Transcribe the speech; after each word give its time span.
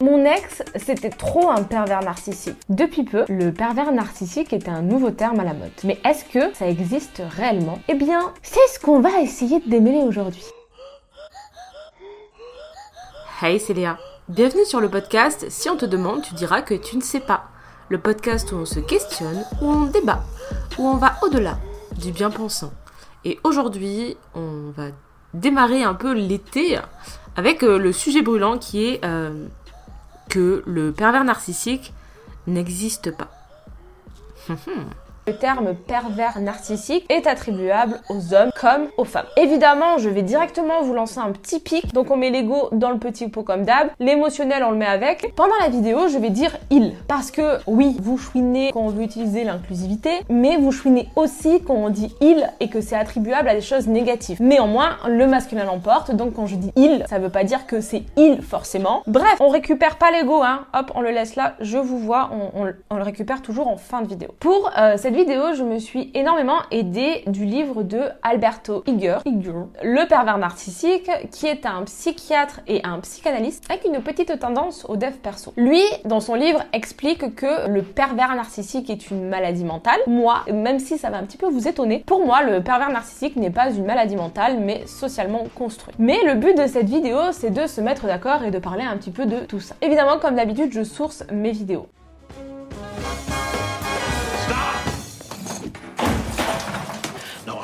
Mon 0.00 0.24
ex, 0.24 0.62
c'était 0.76 1.10
trop 1.10 1.50
un 1.50 1.64
pervers 1.64 2.04
narcissique. 2.04 2.56
Depuis 2.68 3.02
peu, 3.02 3.24
le 3.28 3.52
pervers 3.52 3.90
narcissique 3.90 4.52
est 4.52 4.68
un 4.68 4.80
nouveau 4.80 5.10
terme 5.10 5.40
à 5.40 5.44
la 5.44 5.54
mode. 5.54 5.72
Mais 5.82 5.98
est-ce 6.04 6.24
que 6.24 6.54
ça 6.54 6.68
existe 6.68 7.20
réellement? 7.28 7.80
Eh 7.88 7.94
bien, 7.94 8.32
c'est 8.40 8.64
ce 8.72 8.78
qu'on 8.78 9.00
va 9.00 9.20
essayer 9.20 9.58
de 9.58 9.68
démêler 9.68 10.02
aujourd'hui. 10.02 10.44
Hey, 13.42 13.58
c'est 13.58 13.74
Léa. 13.74 13.98
Bienvenue 14.28 14.64
sur 14.66 14.78
le 14.78 14.88
podcast 14.88 15.46
Si 15.48 15.68
on 15.68 15.76
te 15.76 15.84
demande, 15.84 16.22
tu 16.22 16.34
diras 16.34 16.62
que 16.62 16.74
tu 16.74 16.96
ne 16.96 17.02
sais 17.02 17.18
pas. 17.18 17.48
Le 17.88 17.98
podcast 17.98 18.52
où 18.52 18.54
on 18.54 18.66
se 18.66 18.78
questionne, 18.78 19.44
où 19.60 19.68
on 19.68 19.86
débat, 19.86 20.22
où 20.78 20.86
on 20.86 20.94
va 20.94 21.16
au-delà 21.24 21.58
du 21.96 22.12
bien 22.12 22.30
pensant. 22.30 22.70
Et 23.24 23.40
aujourd'hui, 23.42 24.16
on 24.36 24.70
va 24.76 24.90
démarrer 25.34 25.82
un 25.82 25.94
peu 25.94 26.12
l'été 26.12 26.78
avec 27.34 27.64
euh, 27.64 27.78
le 27.78 27.92
sujet 27.92 28.22
brûlant 28.22 28.58
qui 28.58 28.86
est 28.86 29.04
euh, 29.04 29.48
que 30.28 30.62
le 30.66 30.92
pervers 30.92 31.24
narcissique 31.24 31.92
n'existe 32.46 33.10
pas. 33.10 33.30
Le 35.28 35.36
terme 35.36 35.74
pervers 35.74 36.40
narcissique 36.40 37.04
est 37.10 37.26
attribuable 37.26 38.00
aux 38.08 38.32
hommes 38.32 38.48
comme 38.58 38.86
aux 38.96 39.04
femmes. 39.04 39.26
Évidemment, 39.36 39.98
je 39.98 40.08
vais 40.08 40.22
directement 40.22 40.80
vous 40.80 40.94
lancer 40.94 41.18
un 41.18 41.32
petit 41.32 41.60
pic, 41.60 41.92
donc 41.92 42.10
on 42.10 42.16
met 42.16 42.30
l'ego 42.30 42.70
dans 42.72 42.88
le 42.88 42.96
petit 42.96 43.28
pot 43.28 43.42
comme 43.42 43.64
d'hab, 43.64 43.88
l'émotionnel 44.00 44.64
on 44.64 44.70
le 44.70 44.78
met 44.78 44.86
avec. 44.86 45.34
Pendant 45.36 45.56
la 45.60 45.68
vidéo, 45.68 46.08
je 46.08 46.16
vais 46.16 46.30
dire 46.30 46.56
il, 46.70 46.94
parce 47.08 47.30
que 47.30 47.58
oui, 47.66 47.94
vous 48.00 48.16
chouinez 48.16 48.70
quand 48.72 48.80
on 48.80 48.88
veut 48.88 49.02
utiliser 49.02 49.44
l'inclusivité, 49.44 50.12
mais 50.30 50.56
vous 50.56 50.72
chouinez 50.72 51.10
aussi 51.14 51.60
quand 51.62 51.74
on 51.74 51.90
dit 51.90 52.10
il 52.22 52.48
et 52.60 52.70
que 52.70 52.80
c'est 52.80 52.96
attribuable 52.96 53.50
à 53.50 53.54
des 53.54 53.60
choses 53.60 53.86
négatives. 53.86 54.40
Néanmoins, 54.40 54.96
le 55.06 55.26
masculin 55.26 55.64
l'emporte, 55.64 56.10
donc 56.10 56.32
quand 56.32 56.46
je 56.46 56.56
dis 56.56 56.72
il, 56.74 57.04
ça 57.06 57.18
veut 57.18 57.28
pas 57.28 57.44
dire 57.44 57.66
que 57.66 57.82
c'est 57.82 58.04
il 58.16 58.40
forcément. 58.40 59.02
Bref, 59.06 59.36
on 59.40 59.50
récupère 59.50 59.96
pas 59.98 60.10
l'ego, 60.10 60.40
hein, 60.42 60.64
hop, 60.72 60.90
on 60.94 61.02
le 61.02 61.10
laisse 61.10 61.36
là, 61.36 61.52
je 61.60 61.76
vous 61.76 61.98
vois, 61.98 62.30
on, 62.54 62.64
le 62.64 63.02
récupère 63.02 63.42
toujours 63.42 63.68
en 63.68 63.76
fin 63.76 64.00
de 64.00 64.08
vidéo. 64.08 64.30
Pour 64.40 64.70
euh, 64.78 64.96
cette 64.96 65.17
vidéo, 65.18 65.52
je 65.52 65.64
me 65.64 65.80
suis 65.80 66.12
énormément 66.14 66.58
aidée 66.70 67.24
du 67.26 67.44
livre 67.44 67.82
de 67.82 68.02
Alberto 68.22 68.84
Iger, 68.86 69.18
Le 69.24 70.06
pervers 70.06 70.38
narcissique, 70.38 71.10
qui 71.32 71.48
est 71.48 71.66
un 71.66 71.82
psychiatre 71.82 72.60
et 72.68 72.80
un 72.84 73.00
psychanalyste 73.00 73.64
avec 73.68 73.84
une 73.84 74.00
petite 74.00 74.38
tendance 74.38 74.86
au 74.88 74.96
dev 74.96 75.14
perso. 75.14 75.52
Lui, 75.56 75.82
dans 76.04 76.20
son 76.20 76.36
livre, 76.36 76.62
explique 76.72 77.34
que 77.34 77.68
le 77.68 77.82
pervers 77.82 78.36
narcissique 78.36 78.90
est 78.90 79.10
une 79.10 79.28
maladie 79.28 79.64
mentale. 79.64 79.98
Moi, 80.06 80.44
même 80.52 80.78
si 80.78 80.98
ça 80.98 81.10
va 81.10 81.18
un 81.18 81.24
petit 81.24 81.36
peu 81.36 81.48
vous 81.48 81.66
étonner, 81.66 82.04
pour 82.06 82.24
moi, 82.24 82.44
le 82.44 82.62
pervers 82.62 82.90
narcissique 82.90 83.34
n'est 83.34 83.50
pas 83.50 83.72
une 83.72 83.86
maladie 83.86 84.14
mentale, 84.14 84.60
mais 84.60 84.86
socialement 84.86 85.42
construit. 85.56 85.94
Mais 85.98 86.18
le 86.26 86.34
but 86.34 86.56
de 86.56 86.68
cette 86.68 86.88
vidéo, 86.88 87.18
c'est 87.32 87.50
de 87.50 87.66
se 87.66 87.80
mettre 87.80 88.06
d'accord 88.06 88.44
et 88.44 88.52
de 88.52 88.58
parler 88.60 88.84
un 88.84 88.96
petit 88.96 89.10
peu 89.10 89.26
de 89.26 89.40
tout 89.40 89.58
ça. 89.58 89.74
Évidemment, 89.82 90.18
comme 90.20 90.36
d'habitude, 90.36 90.72
je 90.72 90.84
source 90.84 91.24
mes 91.32 91.50
vidéos. 91.50 91.88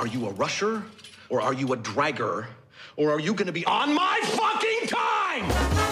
Are 0.04 0.06
you 0.06 0.26
a 0.26 0.32
rusher? 0.32 0.84
Or 1.30 1.40
are 1.40 1.54
you 1.54 1.72
a 1.72 1.78
dragger? 1.78 2.44
Or 2.96 3.10
are 3.12 3.18
you 3.18 3.32
gonna 3.32 3.52
be 3.52 3.64
on 3.64 3.94
my 3.94 4.20
fucking 4.22 4.86
time? 4.86 5.83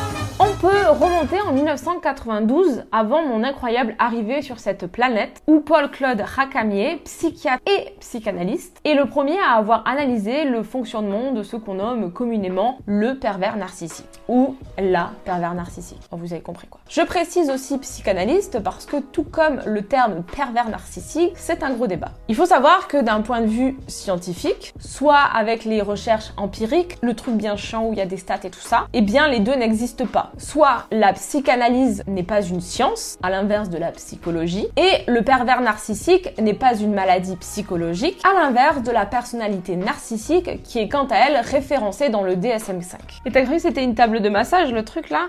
On 0.45 0.57
peut 0.57 0.89
remonter 0.89 1.41
en 1.41 1.53
1992, 1.53 2.83
avant 2.91 3.23
mon 3.23 3.45
incroyable 3.45 3.95
arrivée 4.01 4.43
sur 4.43 4.59
cette 4.59 4.89
planète, 4.89 5.41
où 5.47 5.61
Paul-Claude 5.61 6.21
Racamier, 6.21 6.97
psychiatre 7.05 7.63
et 7.71 7.95
psychanalyste, 8.01 8.81
est 8.85 8.95
le 8.95 9.07
premier 9.07 9.39
à 9.39 9.57
avoir 9.57 9.87
analysé 9.87 10.45
le 10.45 10.65
fonctionnement 10.65 11.31
de 11.31 11.45
ce 11.45 11.55
qu'on 11.55 11.75
nomme 11.75 12.13
communément 12.13 12.79
le 12.87 13.21
pervers 13.21 13.57
narcissique, 13.57 14.09
ou 14.27 14.57
la 14.79 15.13
pervers 15.25 15.55
narcissique. 15.55 16.01
Vous 16.11 16.33
avez 16.33 16.43
compris 16.43 16.67
quoi. 16.67 16.81
Je 16.89 17.03
précise 17.03 17.49
aussi 17.49 17.79
psychanalyste 17.79 18.59
parce 18.65 18.85
que 18.85 18.97
tout 18.97 19.25
comme 19.25 19.61
le 19.65 19.83
terme 19.83 20.25
pervers 20.25 20.69
narcissique, 20.69 21.35
c'est 21.37 21.63
un 21.63 21.71
gros 21.71 21.87
débat. 21.87 22.11
Il 22.27 22.35
faut 22.35 22.47
savoir 22.47 22.89
que 22.89 23.01
d'un 23.01 23.21
point 23.21 23.43
de 23.43 23.47
vue 23.47 23.77
scientifique, 23.87 24.75
soit 24.81 25.23
avec 25.35 25.65
les 25.65 25.83
recherches 25.83 26.33
empiriques, 26.37 26.99
le 27.01 27.15
truc 27.15 27.37
bien 27.37 27.55
chiant 27.55 27.87
où 27.87 27.93
il 27.93 27.99
y 27.99 28.03
a 28.03 28.07
des 28.07 28.17
stats 28.17 28.41
et 28.43 28.51
tout 28.51 28.59
ça, 28.59 28.89
eh 28.93 29.03
bien 29.03 29.29
les 29.29 29.39
deux 29.39 29.55
n'existent 29.55 30.07
pas 30.07 30.32
soit 30.39 30.87
la 30.91 31.13
psychanalyse 31.13 32.03
n'est 32.07 32.23
pas 32.23 32.43
une 32.43 32.61
science, 32.61 33.19
à 33.23 33.31
l'inverse 33.31 33.69
de 33.69 33.79
la 33.79 33.93
psychologie, 33.93 34.67
et 34.77 35.11
le 35.11 35.23
pervers 35.23 35.61
narcissique 35.61 36.39
n'est 36.41 36.55
pas 36.55 36.75
une 36.75 36.95
maladie 36.95 37.37
psychologique, 37.37 38.21
à 38.25 38.35
l'inverse 38.35 38.83
de 38.83 38.91
la 38.91 39.07
personnalité 39.07 39.77
narcissique 39.77 40.63
qui 40.63 40.79
est 40.79 40.89
quant 40.89 41.07
à 41.07 41.17
elle 41.17 41.37
référencée 41.37 42.09
dans 42.09 42.23
le 42.23 42.37
DSM-5. 42.37 42.97
Et 43.27 43.31
t'as 43.33 43.43
cru 43.43 43.57
que 43.57 43.63
c'était 43.63 43.85
une 43.85 43.95
table 43.95 44.21
de 44.21 44.29
massage 44.29 44.73
le 44.73 44.85
truc 44.85 45.11
là? 45.11 45.27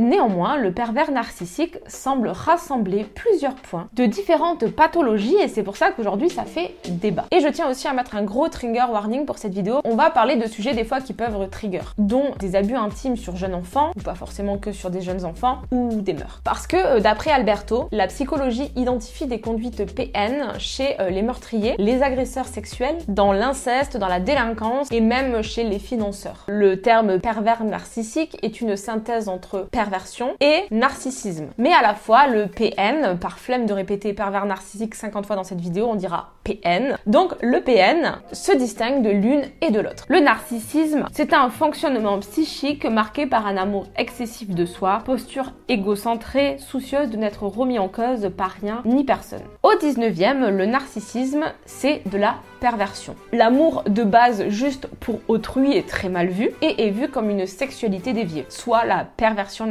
Néanmoins, 0.00 0.56
le 0.56 0.72
pervers 0.72 1.10
narcissique 1.10 1.76
semble 1.86 2.28
rassembler 2.28 3.04
plusieurs 3.04 3.54
points 3.54 3.88
de 3.92 4.06
différentes 4.06 4.66
pathologies 4.70 5.36
et 5.36 5.46
c'est 5.46 5.62
pour 5.62 5.76
ça 5.76 5.90
qu'aujourd'hui 5.90 6.30
ça 6.30 6.44
fait 6.44 6.74
débat. 6.88 7.26
Et 7.30 7.40
je 7.40 7.48
tiens 7.48 7.68
aussi 7.68 7.86
à 7.86 7.92
mettre 7.92 8.16
un 8.16 8.22
gros 8.22 8.48
trigger 8.48 8.86
warning 8.90 9.26
pour 9.26 9.36
cette 9.36 9.52
vidéo. 9.52 9.82
On 9.84 9.96
va 9.96 10.08
parler 10.08 10.36
de 10.36 10.46
sujets 10.46 10.72
des 10.72 10.84
fois 10.84 11.02
qui 11.02 11.12
peuvent 11.12 11.50
trigger, 11.50 11.82
dont 11.98 12.30
des 12.38 12.56
abus 12.56 12.76
intimes 12.76 13.16
sur 13.16 13.36
jeunes 13.36 13.54
enfants, 13.54 13.90
ou 13.94 14.00
pas 14.00 14.14
forcément 14.14 14.56
que 14.56 14.72
sur 14.72 14.88
des 14.88 15.02
jeunes 15.02 15.26
enfants, 15.26 15.58
ou 15.70 16.00
des 16.00 16.14
meurtres. 16.14 16.40
Parce 16.44 16.66
que 16.66 16.76
euh, 16.76 17.00
d'après 17.00 17.30
Alberto, 17.30 17.88
la 17.92 18.06
psychologie 18.06 18.72
identifie 18.76 19.26
des 19.26 19.42
conduites 19.42 19.84
PN 19.94 20.58
chez 20.58 20.98
euh, 20.98 21.10
les 21.10 21.20
meurtriers, 21.20 21.74
les 21.76 22.02
agresseurs 22.02 22.46
sexuels, 22.46 22.96
dans 23.08 23.34
l'inceste, 23.34 23.98
dans 23.98 24.08
la 24.08 24.20
délinquance 24.20 24.88
et 24.90 25.02
même 25.02 25.42
chez 25.42 25.64
les 25.64 25.78
financeurs. 25.78 26.46
Le 26.48 26.80
terme 26.80 27.20
pervers 27.20 27.64
narcissique 27.64 28.38
est 28.42 28.62
une 28.62 28.76
synthèse 28.76 29.28
entre 29.28 29.68
perversion 29.90 30.36
et 30.40 30.66
narcissisme. 30.70 31.48
Mais 31.58 31.72
à 31.72 31.82
la 31.82 31.94
fois, 31.94 32.28
le 32.28 32.46
PN, 32.46 33.18
par 33.18 33.40
flemme 33.40 33.66
de 33.66 33.72
répéter 33.72 34.12
pervers 34.12 34.46
narcissique 34.46 34.94
50 34.94 35.26
fois 35.26 35.34
dans 35.34 35.42
cette 35.42 35.60
vidéo, 35.60 35.86
on 35.90 35.96
dira 35.96 36.34
PN. 36.44 36.96
Donc 37.06 37.34
le 37.42 37.60
PN 37.60 38.20
se 38.32 38.52
distingue 38.56 39.02
de 39.02 39.10
l'une 39.10 39.42
et 39.60 39.72
de 39.72 39.80
l'autre. 39.80 40.04
Le 40.08 40.20
narcissisme, 40.20 41.06
c'est 41.12 41.32
un 41.32 41.50
fonctionnement 41.50 42.20
psychique 42.20 42.84
marqué 42.84 43.26
par 43.26 43.48
un 43.48 43.56
amour 43.56 43.86
excessif 43.96 44.50
de 44.50 44.64
soi, 44.64 45.02
posture 45.04 45.52
égocentrée, 45.68 46.56
soucieuse 46.58 47.10
de 47.10 47.16
n'être 47.16 47.42
remis 47.42 47.80
en 47.80 47.88
cause 47.88 48.30
par 48.36 48.52
rien 48.60 48.82
ni 48.84 49.02
personne. 49.02 49.42
Au 49.64 49.72
19e, 49.72 50.50
le 50.50 50.66
narcissisme, 50.66 51.46
c'est 51.66 52.02
de 52.08 52.16
la 52.16 52.36
perversion. 52.60 53.16
L'amour 53.32 53.82
de 53.88 54.04
base 54.04 54.48
juste 54.48 54.86
pour 55.00 55.18
autrui 55.28 55.76
est 55.76 55.88
très 55.88 56.08
mal 56.08 56.28
vu 56.28 56.50
et 56.62 56.86
est 56.86 56.90
vu 56.90 57.08
comme 57.08 57.30
une 57.30 57.46
sexualité 57.46 58.12
déviée, 58.12 58.44
soit 58.48 58.84
la 58.84 59.04
perversion 59.04 59.66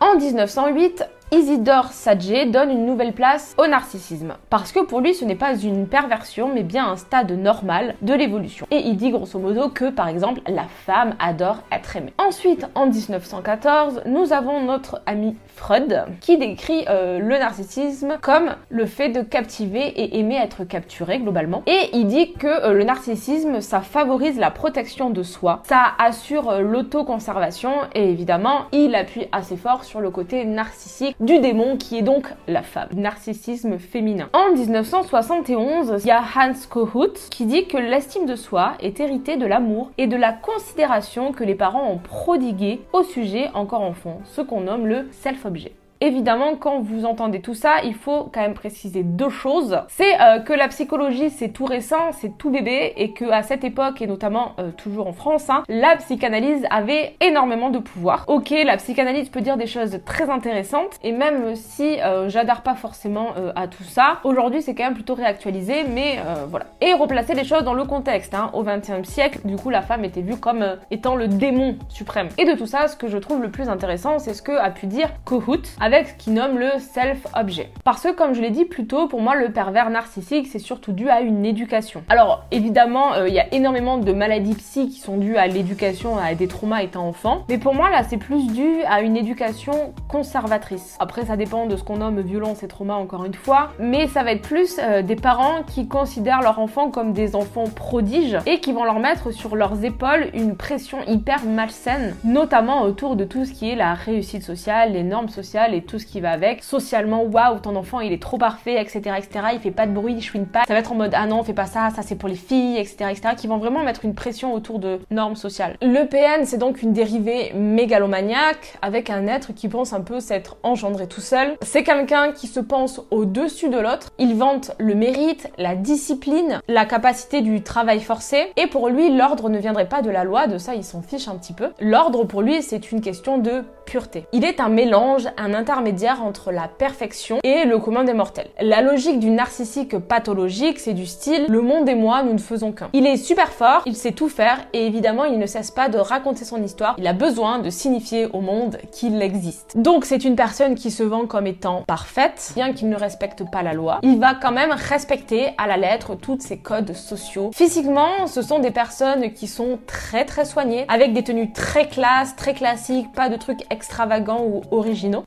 En 0.00 0.18
1908, 0.18 1.08
Isidore 1.32 1.90
Sadje 1.90 2.46
donne 2.52 2.70
une 2.70 2.86
nouvelle 2.86 3.12
place 3.12 3.56
au 3.58 3.66
narcissisme, 3.66 4.34
parce 4.48 4.70
que 4.70 4.78
pour 4.78 5.00
lui 5.00 5.12
ce 5.12 5.24
n'est 5.24 5.34
pas 5.34 5.56
une 5.56 5.88
perversion 5.88 6.48
mais 6.54 6.62
bien 6.62 6.86
un 6.88 6.94
stade 6.94 7.32
normal 7.32 7.96
de 8.00 8.14
l'évolution. 8.14 8.64
Et 8.70 8.78
il 8.78 8.96
dit 8.96 9.10
grosso 9.10 9.36
modo 9.40 9.68
que 9.68 9.90
par 9.90 10.06
exemple 10.06 10.40
la 10.46 10.66
femme 10.84 11.16
adore 11.18 11.64
être 11.72 11.96
aimée. 11.96 12.12
Ensuite 12.18 12.68
en 12.76 12.86
1914 12.86 14.02
nous 14.06 14.32
avons 14.32 14.62
notre 14.62 15.02
ami 15.04 15.36
Freud 15.48 16.04
qui 16.20 16.38
décrit 16.38 16.84
euh, 16.88 17.18
le 17.18 17.38
narcissisme 17.38 18.18
comme 18.22 18.54
le 18.68 18.86
fait 18.86 19.08
de 19.08 19.22
captiver 19.22 19.80
et 19.80 20.20
aimer 20.20 20.36
être 20.36 20.62
capturé 20.62 21.18
globalement. 21.18 21.64
Et 21.66 21.90
il 21.92 22.06
dit 22.06 22.34
que 22.34 22.46
euh, 22.46 22.72
le 22.72 22.84
narcissisme 22.84 23.60
ça 23.60 23.80
favorise 23.80 24.38
la 24.38 24.52
protection 24.52 25.10
de 25.10 25.24
soi, 25.24 25.62
ça 25.64 25.86
assure 25.98 26.50
euh, 26.50 26.60
l'autoconservation 26.60 27.72
et 27.96 28.10
évidemment 28.10 28.66
il 28.70 28.94
appuie 28.94 29.26
assez 29.32 29.56
fort 29.56 29.82
sur 29.82 30.00
le 30.00 30.10
côté 30.10 30.44
narcissique 30.44 31.15
du 31.20 31.38
démon 31.38 31.76
qui 31.76 31.98
est 31.98 32.02
donc 32.02 32.28
la 32.46 32.62
femme, 32.62 32.88
narcissisme 32.94 33.78
féminin. 33.78 34.28
En 34.32 34.52
1971, 34.52 36.02
il 36.04 36.06
y 36.06 36.10
a 36.10 36.20
Hans 36.20 36.52
Kohut 36.68 37.14
qui 37.30 37.46
dit 37.46 37.66
que 37.66 37.78
l'estime 37.78 38.26
de 38.26 38.36
soi 38.36 38.74
est 38.80 39.00
héritée 39.00 39.36
de 39.36 39.46
l'amour 39.46 39.90
et 39.98 40.06
de 40.06 40.16
la 40.16 40.32
considération 40.32 41.32
que 41.32 41.44
les 41.44 41.54
parents 41.54 41.90
ont 41.90 41.98
prodigué 41.98 42.80
au 42.92 43.02
sujet 43.02 43.48
encore 43.54 43.82
enfant, 43.82 44.20
ce 44.24 44.40
qu'on 44.40 44.60
nomme 44.60 44.86
le 44.86 45.08
self-objet. 45.10 45.72
Évidemment, 46.00 46.56
quand 46.56 46.80
vous 46.80 47.06
entendez 47.06 47.40
tout 47.40 47.54
ça, 47.54 47.76
il 47.82 47.94
faut 47.94 48.24
quand 48.32 48.42
même 48.42 48.54
préciser 48.54 49.02
deux 49.02 49.30
choses. 49.30 49.78
C'est 49.88 50.20
euh, 50.20 50.40
que 50.40 50.52
la 50.52 50.68
psychologie, 50.68 51.30
c'est 51.30 51.48
tout 51.48 51.64
récent, 51.64 52.12
c'est 52.12 52.36
tout 52.36 52.50
bébé, 52.50 52.92
et 52.96 53.12
que 53.12 53.24
à 53.30 53.42
cette 53.42 53.64
époque, 53.64 54.02
et 54.02 54.06
notamment 54.06 54.52
euh, 54.58 54.70
toujours 54.76 55.06
en 55.06 55.14
France, 55.14 55.48
hein, 55.48 55.62
la 55.68 55.96
psychanalyse 55.96 56.66
avait 56.68 57.16
énormément 57.22 57.70
de 57.70 57.78
pouvoir. 57.78 58.24
Ok, 58.28 58.50
la 58.50 58.76
psychanalyse 58.76 59.30
peut 59.30 59.40
dire 59.40 59.56
des 59.56 59.66
choses 59.66 60.00
très 60.04 60.28
intéressantes, 60.28 60.98
et 61.02 61.12
même 61.12 61.54
si 61.56 61.98
euh, 62.00 62.28
j'adhère 62.28 62.62
pas 62.62 62.74
forcément 62.74 63.28
à 63.54 63.66
tout 63.66 63.84
ça, 63.84 64.18
aujourd'hui 64.24 64.62
c'est 64.62 64.74
quand 64.74 64.84
même 64.84 64.94
plutôt 64.94 65.14
réactualisé, 65.14 65.84
mais 65.84 66.18
voilà. 66.48 66.66
Et 66.80 66.92
replacer 66.92 67.34
les 67.34 67.44
choses 67.44 67.64
dans 67.64 67.74
le 67.74 67.84
contexte. 67.84 68.34
Hein. 68.34 68.50
Au 68.52 68.62
XXe 68.62 69.08
siècle, 69.08 69.40
du 69.44 69.56
coup, 69.56 69.70
la 69.70 69.82
femme 69.82 70.04
était 70.04 70.20
vue 70.20 70.36
comme 70.36 70.64
étant 70.90 71.16
le 71.16 71.28
démon 71.28 71.76
suprême. 71.88 72.28
Et 72.38 72.44
de 72.44 72.54
tout 72.54 72.66
ça, 72.66 72.88
ce 72.88 72.96
que 72.96 73.08
je 73.08 73.18
trouve 73.18 73.42
le 73.42 73.50
plus 73.50 73.68
intéressant, 73.68 74.18
c'est 74.18 74.34
ce 74.34 74.42
que 74.42 74.52
a 74.52 74.70
pu 74.70 74.86
dire 74.86 75.08
Kohut 75.24 75.62
avec 75.86 76.08
ce 76.08 76.14
qu'il 76.14 76.32
nomme 76.32 76.58
le 76.58 76.70
self-objet. 76.80 77.70
Parce 77.84 78.02
que 78.02 78.12
comme 78.12 78.34
je 78.34 78.40
l'ai 78.40 78.50
dit 78.50 78.64
plus 78.64 78.88
tôt, 78.88 79.06
pour 79.06 79.20
moi 79.20 79.36
le 79.36 79.50
pervers 79.50 79.88
narcissique 79.88 80.48
c'est 80.50 80.58
surtout 80.58 80.90
dû 80.90 81.08
à 81.08 81.20
une 81.20 81.46
éducation. 81.46 82.02
Alors 82.08 82.44
évidemment, 82.50 83.14
euh, 83.14 83.28
il 83.28 83.34
y 83.34 83.38
a 83.38 83.46
énormément 83.54 83.96
de 83.96 84.12
maladies 84.12 84.56
psy 84.56 84.88
qui 84.88 84.98
sont 84.98 85.16
dues 85.16 85.36
à 85.36 85.46
l'éducation, 85.46 86.18
à 86.18 86.34
des 86.34 86.48
traumas 86.48 86.82
étant 86.82 87.06
enfant, 87.06 87.44
mais 87.48 87.58
pour 87.58 87.72
moi 87.72 87.88
là 87.88 88.02
c'est 88.02 88.16
plus 88.16 88.48
dû 88.48 88.82
à 88.88 89.00
une 89.00 89.16
éducation 89.16 89.94
conservatrice. 90.08 90.96
Après 90.98 91.24
ça 91.24 91.36
dépend 91.36 91.66
de 91.66 91.76
ce 91.76 91.84
qu'on 91.84 91.98
nomme 91.98 92.20
violence 92.20 92.64
et 92.64 92.68
trauma 92.68 92.94
encore 92.94 93.24
une 93.24 93.34
fois, 93.34 93.70
mais 93.78 94.08
ça 94.08 94.24
va 94.24 94.32
être 94.32 94.42
plus 94.42 94.80
euh, 94.80 95.02
des 95.02 95.14
parents 95.14 95.62
qui 95.72 95.86
considèrent 95.86 96.42
leurs 96.42 96.58
enfants 96.58 96.90
comme 96.90 97.12
des 97.12 97.36
enfants 97.36 97.68
prodiges 97.72 98.38
et 98.46 98.58
qui 98.58 98.72
vont 98.72 98.82
leur 98.82 98.98
mettre 98.98 99.30
sur 99.30 99.54
leurs 99.54 99.84
épaules 99.84 100.30
une 100.34 100.56
pression 100.56 100.98
hyper 101.06 101.44
malsaine, 101.44 102.16
notamment 102.24 102.82
autour 102.82 103.14
de 103.14 103.24
tout 103.24 103.44
ce 103.44 103.52
qui 103.52 103.70
est 103.70 103.76
la 103.76 103.94
réussite 103.94 104.42
sociale, 104.42 104.92
les 104.92 105.04
normes 105.04 105.28
sociales 105.28 105.75
tout 105.82 105.98
ce 105.98 106.06
qui 106.06 106.20
va 106.20 106.30
avec. 106.30 106.62
Socialement, 106.62 107.22
waouh, 107.22 107.58
ton 107.60 107.76
enfant 107.76 108.00
il 108.00 108.12
est 108.12 108.22
trop 108.22 108.38
parfait, 108.38 108.80
etc., 108.80 109.00
etc. 109.18 109.46
Il 109.54 109.60
fait 109.60 109.70
pas 109.70 109.86
de 109.86 109.92
bruit, 109.92 110.14
il 110.14 110.22
chouine 110.22 110.46
pas. 110.46 110.64
Ça 110.66 110.74
va 110.74 110.80
être 110.80 110.92
en 110.92 110.96
mode 110.96 111.12
ah 111.14 111.26
non, 111.26 111.42
fais 111.42 111.52
pas 111.52 111.66
ça, 111.66 111.90
ça 111.94 112.02
c'est 112.02 112.16
pour 112.16 112.28
les 112.28 112.34
filles, 112.34 112.78
etc., 112.78 113.10
etc. 113.10 113.34
Qui 113.36 113.46
vont 113.46 113.58
vraiment 113.58 113.82
mettre 113.82 114.04
une 114.04 114.14
pression 114.14 114.54
autour 114.54 114.78
de 114.78 115.00
normes 115.10 115.36
sociales. 115.36 115.76
Le 115.82 116.04
PN, 116.06 116.44
c'est 116.44 116.58
donc 116.58 116.82
une 116.82 116.92
dérivée 116.92 117.52
mégalomaniaque 117.54 118.78
avec 118.82 119.10
un 119.10 119.26
être 119.26 119.52
qui 119.52 119.68
pense 119.68 119.92
un 119.92 120.00
peu 120.00 120.20
s'être 120.20 120.56
engendré 120.62 121.06
tout 121.06 121.20
seul. 121.20 121.56
C'est 121.62 121.82
quelqu'un 121.82 122.32
qui 122.32 122.46
se 122.46 122.60
pense 122.60 123.00
au-dessus 123.10 123.68
de 123.68 123.78
l'autre. 123.78 124.10
Il 124.18 124.34
vante 124.34 124.72
le 124.78 124.94
mérite, 124.94 125.50
la 125.58 125.74
discipline, 125.74 126.60
la 126.68 126.84
capacité 126.84 127.40
du 127.40 127.62
travail 127.62 128.00
forcé. 128.00 128.52
Et 128.56 128.66
pour 128.66 128.88
lui, 128.88 129.14
l'ordre 129.16 129.48
ne 129.48 129.58
viendrait 129.58 129.88
pas 129.88 130.02
de 130.02 130.10
la 130.10 130.24
loi, 130.24 130.46
de 130.46 130.58
ça 130.58 130.74
il 130.74 130.84
s'en 130.84 131.02
fiche 131.02 131.28
un 131.28 131.36
petit 131.36 131.52
peu. 131.52 131.70
L'ordre 131.80 132.24
pour 132.24 132.42
lui, 132.42 132.62
c'est 132.62 132.92
une 132.92 133.00
question 133.00 133.38
de 133.38 133.64
pureté. 133.84 134.26
Il 134.32 134.44
est 134.44 134.60
un 134.60 134.68
mélange, 134.68 135.28
un 135.36 135.54
intermédiaire 135.66 136.22
entre 136.22 136.52
la 136.52 136.68
perfection 136.68 137.40
et 137.42 137.64
le 137.64 137.80
commun 137.80 138.04
des 138.04 138.14
mortels. 138.14 138.50
La 138.60 138.82
logique 138.82 139.18
du 139.18 139.30
narcissique 139.30 139.98
pathologique, 139.98 140.78
c'est 140.78 140.94
du 140.94 141.06
style 141.06 141.46
le 141.48 141.60
monde 141.60 141.88
et 141.88 141.96
moi, 141.96 142.22
nous 142.22 142.34
ne 142.34 142.38
faisons 142.38 142.70
qu'un. 142.70 142.88
Il 142.92 143.04
est 143.04 143.16
super 143.16 143.48
fort, 143.48 143.82
il 143.84 143.96
sait 143.96 144.12
tout 144.12 144.28
faire 144.28 144.58
et 144.72 144.86
évidemment, 144.86 145.24
il 145.24 145.40
ne 145.40 145.46
cesse 145.46 145.72
pas 145.72 145.88
de 145.88 145.98
raconter 145.98 146.44
son 146.44 146.62
histoire. 146.62 146.94
Il 146.98 147.06
a 147.08 147.12
besoin 147.12 147.58
de 147.58 147.68
signifier 147.68 148.26
au 148.26 148.40
monde 148.42 148.78
qu'il 148.92 149.20
existe. 149.20 149.76
Donc, 149.76 150.04
c'est 150.04 150.24
une 150.24 150.36
personne 150.36 150.76
qui 150.76 150.92
se 150.92 151.02
vend 151.02 151.26
comme 151.26 151.48
étant 151.48 151.82
parfaite, 151.84 152.52
bien 152.54 152.72
qu'il 152.72 152.88
ne 152.88 152.96
respecte 152.96 153.42
pas 153.50 153.64
la 153.64 153.72
loi. 153.72 153.98
Il 154.04 154.20
va 154.20 154.34
quand 154.40 154.52
même 154.52 154.70
respecter 154.70 155.48
à 155.58 155.66
la 155.66 155.76
lettre 155.76 156.14
tous 156.14 156.38
ses 156.38 156.58
codes 156.58 156.92
sociaux. 156.92 157.50
Physiquement, 157.52 158.28
ce 158.28 158.40
sont 158.40 158.60
des 158.60 158.70
personnes 158.70 159.32
qui 159.32 159.48
sont 159.48 159.80
très 159.88 160.24
très 160.24 160.44
soignées, 160.44 160.84
avec 160.86 161.12
des 161.12 161.24
tenues 161.24 161.50
très 161.52 161.88
classes, 161.88 162.36
très 162.36 162.54
classiques, 162.54 163.10
pas 163.16 163.28
de 163.28 163.34
trucs 163.34 163.64
extravagants 163.72 164.44
ou 164.44 164.62
originaux. 164.70 165.24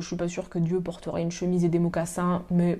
Je 0.00 0.06
suis 0.06 0.16
pas 0.16 0.28
sûre 0.28 0.48
que 0.48 0.58
Dieu 0.58 0.80
porterait 0.80 1.22
une 1.22 1.30
chemise 1.30 1.64
et 1.64 1.68
des 1.68 1.78
mocassins, 1.78 2.42
mais 2.50 2.78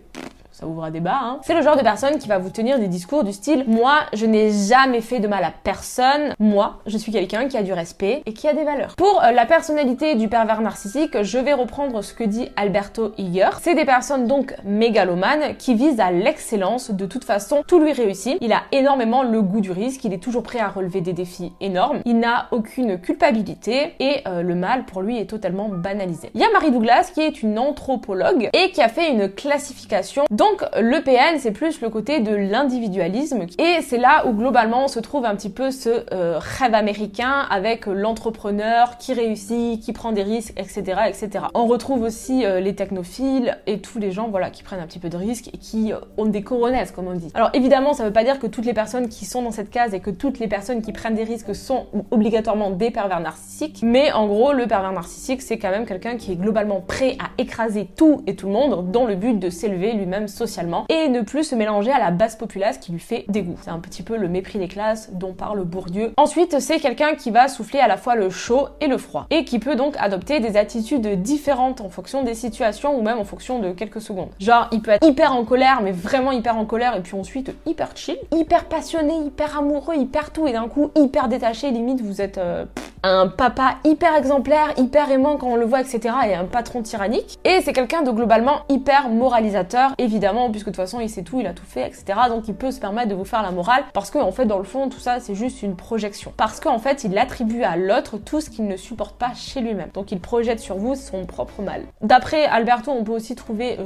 ça 0.58 0.66
ouvre 0.66 0.82
un 0.82 0.90
débat. 0.90 1.20
Hein. 1.22 1.38
C'est 1.42 1.54
le 1.54 1.62
genre 1.62 1.76
de 1.76 1.82
personne 1.82 2.18
qui 2.18 2.26
va 2.26 2.38
vous 2.38 2.50
tenir 2.50 2.80
des 2.80 2.88
discours 2.88 3.22
du 3.22 3.32
style 3.32 3.64
Moi, 3.68 3.94
je 4.12 4.26
n'ai 4.26 4.50
jamais 4.50 5.00
fait 5.00 5.20
de 5.20 5.28
mal 5.28 5.44
à 5.44 5.52
personne. 5.62 6.34
Moi, 6.40 6.78
je 6.86 6.98
suis 6.98 7.12
quelqu'un 7.12 7.46
qui 7.46 7.56
a 7.56 7.62
du 7.62 7.72
respect 7.72 8.22
et 8.26 8.32
qui 8.32 8.48
a 8.48 8.54
des 8.54 8.64
valeurs. 8.64 8.96
Pour 8.96 9.22
euh, 9.22 9.30
la 9.30 9.46
personnalité 9.46 10.16
du 10.16 10.26
pervers 10.26 10.60
narcissique, 10.60 11.22
je 11.22 11.38
vais 11.38 11.52
reprendre 11.52 12.02
ce 12.02 12.12
que 12.12 12.24
dit 12.24 12.48
Alberto 12.56 13.12
Iger. 13.18 13.50
C'est 13.62 13.76
des 13.76 13.84
personnes 13.84 14.26
donc 14.26 14.52
mégalomanes 14.64 15.56
qui 15.58 15.74
visent 15.74 16.00
à 16.00 16.10
l'excellence. 16.10 16.90
De 16.90 17.06
toute 17.06 17.24
façon, 17.24 17.62
tout 17.64 17.78
lui 17.78 17.92
réussit. 17.92 18.36
Il 18.40 18.52
a 18.52 18.62
énormément 18.72 19.22
le 19.22 19.42
goût 19.42 19.60
du 19.60 19.70
risque. 19.70 20.04
Il 20.04 20.12
est 20.12 20.22
toujours 20.22 20.42
prêt 20.42 20.58
à 20.58 20.68
relever 20.68 21.02
des 21.02 21.12
défis 21.12 21.52
énormes. 21.60 22.00
Il 22.04 22.18
n'a 22.18 22.48
aucune 22.50 22.98
culpabilité 22.98 23.94
et 24.00 24.22
euh, 24.26 24.42
le 24.42 24.56
mal 24.56 24.86
pour 24.86 25.02
lui 25.02 25.18
est 25.18 25.26
totalement 25.26 25.68
banalisé. 25.68 26.30
Il 26.34 26.40
y 26.40 26.44
a 26.44 26.50
Marie 26.52 26.72
Douglas 26.72 27.12
qui 27.14 27.20
est 27.20 27.44
une 27.44 27.60
anthropologue 27.60 28.50
et 28.52 28.72
qui 28.72 28.82
a 28.82 28.88
fait 28.88 29.12
une 29.12 29.28
classification 29.28 30.24
dont 30.32 30.47
donc 30.48 30.64
le 30.80 31.02
PN, 31.02 31.38
c'est 31.38 31.50
plus 31.50 31.80
le 31.80 31.90
côté 31.90 32.20
de 32.20 32.34
l'individualisme 32.34 33.46
et 33.58 33.82
c'est 33.82 33.98
là 33.98 34.26
où 34.26 34.32
globalement 34.32 34.88
se 34.88 35.00
trouve 35.00 35.24
un 35.24 35.34
petit 35.34 35.50
peu 35.50 35.70
ce 35.70 36.04
euh, 36.12 36.38
rêve 36.38 36.74
américain 36.74 37.46
avec 37.50 37.86
l'entrepreneur 37.86 38.98
qui 38.98 39.12
réussit, 39.12 39.80
qui 39.80 39.92
prend 39.92 40.12
des 40.12 40.22
risques, 40.22 40.54
etc., 40.56 41.02
etc. 41.08 41.46
On 41.54 41.66
retrouve 41.66 42.02
aussi 42.02 42.44
euh, 42.44 42.60
les 42.60 42.74
technophiles 42.74 43.58
et 43.66 43.80
tous 43.80 43.98
les 43.98 44.10
gens, 44.10 44.28
voilà, 44.28 44.50
qui 44.50 44.62
prennent 44.62 44.80
un 44.80 44.86
petit 44.86 44.98
peu 44.98 45.08
de 45.08 45.16
risques 45.16 45.48
et 45.52 45.58
qui 45.58 45.92
euh, 45.92 45.98
ont 46.16 46.26
des 46.26 46.42
coronesses, 46.42 46.92
comme 46.92 47.08
on 47.08 47.14
dit. 47.14 47.30
Alors 47.34 47.50
évidemment, 47.52 47.92
ça 47.92 48.04
veut 48.04 48.12
pas 48.12 48.24
dire 48.24 48.38
que 48.38 48.46
toutes 48.46 48.66
les 48.66 48.74
personnes 48.74 49.08
qui 49.08 49.24
sont 49.24 49.42
dans 49.42 49.50
cette 49.50 49.70
case 49.70 49.92
et 49.92 50.00
que 50.00 50.10
toutes 50.10 50.38
les 50.38 50.48
personnes 50.48 50.82
qui 50.82 50.92
prennent 50.92 51.14
des 51.14 51.24
risques 51.24 51.54
sont 51.54 51.86
obligatoirement 52.10 52.70
des 52.70 52.90
pervers 52.90 53.20
narcissiques, 53.20 53.80
mais 53.82 54.12
en 54.12 54.26
gros, 54.26 54.52
le 54.52 54.66
pervers 54.66 54.92
narcissique, 54.92 55.42
c'est 55.42 55.58
quand 55.58 55.70
même 55.70 55.86
quelqu'un 55.86 56.16
qui 56.16 56.32
est 56.32 56.36
globalement 56.36 56.80
prêt 56.80 57.16
à 57.18 57.30
écraser 57.38 57.88
tout 57.96 58.22
et 58.26 58.34
tout 58.34 58.46
le 58.46 58.52
monde 58.52 58.90
dans 58.90 59.04
le 59.04 59.14
but 59.14 59.38
de 59.38 59.50
s'élever 59.50 59.92
lui-même 59.92 60.28
socialement 60.38 60.86
et 60.88 61.08
ne 61.08 61.20
plus 61.20 61.44
se 61.44 61.54
mélanger 61.54 61.92
à 61.92 61.98
la 61.98 62.10
basse 62.10 62.36
populace 62.36 62.78
qui 62.78 62.92
lui 62.92 63.00
fait 63.00 63.24
dégoût. 63.28 63.58
C'est 63.62 63.70
un 63.70 63.80
petit 63.80 64.02
peu 64.02 64.16
le 64.16 64.28
mépris 64.28 64.58
des 64.58 64.68
classes 64.68 65.10
dont 65.12 65.34
parle 65.34 65.64
Bourdieu. 65.64 66.12
Ensuite, 66.16 66.60
c'est 66.60 66.78
quelqu'un 66.78 67.14
qui 67.14 67.30
va 67.30 67.48
souffler 67.48 67.80
à 67.80 67.88
la 67.88 67.96
fois 67.96 68.14
le 68.14 68.30
chaud 68.30 68.68
et 68.80 68.86
le 68.86 68.98
froid 68.98 69.26
et 69.30 69.44
qui 69.44 69.58
peut 69.58 69.76
donc 69.76 69.94
adopter 69.98 70.40
des 70.40 70.56
attitudes 70.56 71.22
différentes 71.22 71.80
en 71.80 71.88
fonction 71.88 72.22
des 72.22 72.34
situations 72.34 72.96
ou 72.98 73.02
même 73.02 73.18
en 73.18 73.24
fonction 73.24 73.58
de 73.58 73.72
quelques 73.72 74.00
secondes. 74.00 74.30
Genre, 74.38 74.68
il 74.72 74.80
peut 74.80 74.92
être 74.92 75.06
hyper 75.06 75.34
en 75.34 75.44
colère, 75.44 75.80
mais 75.82 75.92
vraiment 75.92 76.32
hyper 76.32 76.56
en 76.56 76.64
colère 76.64 76.96
et 76.96 77.00
puis 77.00 77.16
ensuite 77.16 77.54
hyper 77.66 77.96
chill, 77.96 78.18
hyper 78.32 78.66
passionné, 78.66 79.14
hyper 79.26 79.58
amoureux, 79.58 79.96
hyper 79.96 80.30
tout 80.30 80.46
et 80.46 80.52
d'un 80.52 80.68
coup 80.68 80.90
hyper 80.96 81.28
détaché, 81.28 81.70
limite 81.70 82.00
vous 82.00 82.20
êtes 82.20 82.38
euh, 82.38 82.64
un 83.02 83.28
papa 83.28 83.76
hyper 83.84 84.14
exemplaire, 84.16 84.72
hyper 84.76 85.10
aimant 85.10 85.36
quand 85.36 85.48
on 85.48 85.56
le 85.56 85.64
voit, 85.64 85.80
etc. 85.80 86.14
et 86.28 86.34
un 86.34 86.44
patron 86.44 86.82
tyrannique. 86.82 87.38
Et 87.44 87.60
c'est 87.62 87.72
quelqu'un 87.72 88.02
de 88.02 88.10
globalement 88.10 88.60
hyper 88.68 89.08
moralisateur, 89.08 89.92
évidemment, 89.98 90.27
puisque 90.50 90.66
de 90.66 90.70
toute 90.70 90.76
façon 90.76 91.00
il 91.00 91.10
sait 91.10 91.22
tout, 91.22 91.40
il 91.40 91.46
a 91.46 91.52
tout 91.52 91.64
fait, 91.66 91.86
etc. 91.86 92.04
Donc 92.28 92.48
il 92.48 92.54
peut 92.54 92.70
se 92.70 92.80
permettre 92.80 93.08
de 93.08 93.14
vous 93.14 93.24
faire 93.24 93.42
la 93.42 93.50
morale, 93.50 93.84
parce 93.92 94.10
qu'en 94.10 94.22
en 94.22 94.32
fait 94.32 94.46
dans 94.46 94.58
le 94.58 94.64
fond 94.64 94.88
tout 94.88 94.98
ça 94.98 95.20
c'est 95.20 95.34
juste 95.34 95.62
une 95.62 95.76
projection. 95.76 96.32
Parce 96.36 96.60
qu'en 96.60 96.78
fait 96.78 97.04
il 97.04 97.16
attribue 97.18 97.62
à 97.62 97.76
l'autre 97.76 98.18
tout 98.18 98.40
ce 98.40 98.50
qu'il 98.50 98.66
ne 98.66 98.76
supporte 98.76 99.16
pas 99.16 99.32
chez 99.34 99.60
lui-même. 99.60 99.90
Donc 99.94 100.12
il 100.12 100.20
projette 100.20 100.60
sur 100.60 100.76
vous 100.76 100.94
son 100.94 101.26
propre 101.26 101.62
mal. 101.62 101.82
D'après 102.00 102.46
Alberto, 102.46 102.90
on 102.90 103.04
peut 103.04 103.12
aussi 103.12 103.34
trouver 103.34 103.78
euh, 103.78 103.84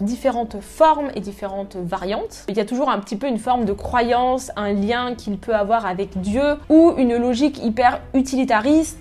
différentes 0.00 0.60
formes 0.60 1.10
et 1.14 1.20
différentes 1.20 1.76
variantes. 1.76 2.44
Il 2.48 2.56
y 2.56 2.60
a 2.60 2.64
toujours 2.64 2.90
un 2.90 2.98
petit 2.98 3.16
peu 3.16 3.28
une 3.28 3.38
forme 3.38 3.64
de 3.64 3.72
croyance, 3.72 4.50
un 4.56 4.72
lien 4.72 5.14
qu'il 5.14 5.38
peut 5.38 5.54
avoir 5.54 5.86
avec 5.86 6.20
Dieu, 6.20 6.56
ou 6.68 6.92
une 6.96 7.16
logique 7.16 7.62
hyper 7.62 8.00
utilisée 8.14 8.42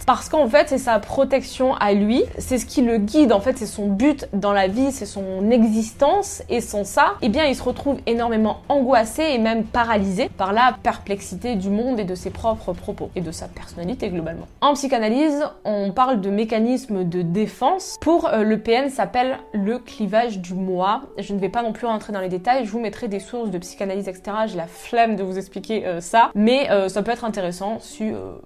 parce 0.06 0.30
qu'en 0.30 0.48
fait 0.48 0.70
c'est 0.70 0.78
sa 0.78 1.00
protection 1.00 1.76
à 1.76 1.94
lui, 1.94 2.24
c'est 2.38 2.58
ce 2.58 2.66
qui 2.66 2.82
le 2.82 2.98
guide 2.98 3.32
en 3.32 3.40
fait, 3.40 3.58
c'est 3.58 3.66
son 3.66 3.88
but 3.88 4.28
dans 4.34 4.54
la 4.54 4.68
vie, 4.68 4.92
c'est 4.92 5.06
son 5.06 5.50
existence 5.52 6.44
et 6.50 6.62
sans 6.72 6.86
ça, 6.86 7.16
eh 7.22 7.28
bien 7.28 7.44
il 7.44 7.56
se 7.56 7.64
retrouve 7.64 7.98
énormément 8.08 8.62
angoissé 8.70 9.24
et 9.34 9.40
même 9.40 9.66
paralysé 9.66 10.30
par 10.38 10.54
la 10.54 10.74
perplexité 10.82 11.56
du 11.56 11.70
monde 11.70 12.00
et 12.00 12.06
de 12.06 12.16
ses 12.16 12.30
propres 12.30 12.72
propos 12.72 13.10
et 13.14 13.20
de 13.20 13.32
sa 13.32 13.50
personnalité 13.50 14.08
globalement. 14.08 14.48
En 14.62 14.74
psychanalyse, 14.74 15.44
on 15.66 15.92
parle 15.92 16.22
de 16.22 16.30
mécanisme 16.30 17.04
de 17.04 17.24
défense. 17.24 17.98
Pour 18.00 18.30
euh, 18.30 18.44
le 18.44 18.58
PN 18.58 18.90
s'appelle 18.90 19.38
le 19.52 19.80
clivage 19.80 20.40
du 20.40 20.54
moi. 20.54 21.02
Je 21.18 21.34
ne 21.34 21.40
vais 21.40 21.50
pas 21.50 21.62
non 21.62 21.74
plus 21.74 21.88
rentrer 21.88 22.14
dans 22.14 22.22
les 22.22 22.30
détails, 22.30 22.66
je 22.66 22.72
vous 22.72 22.80
mettrai 22.80 23.10
des 23.10 23.20
sources 23.20 23.50
de 23.50 23.58
psychanalyse 23.58 24.08
etc. 24.08 24.38
J'ai 24.48 24.56
la 24.56 24.68
flemme 24.68 25.18
de 25.18 25.24
vous 25.24 25.38
expliquer 25.38 25.86
euh, 25.86 26.00
ça, 26.00 26.32
mais 26.36 26.72
euh, 26.72 26.88
ça 26.88 27.04
peut 27.04 27.12
être 27.12 27.26
intéressant 27.26 27.80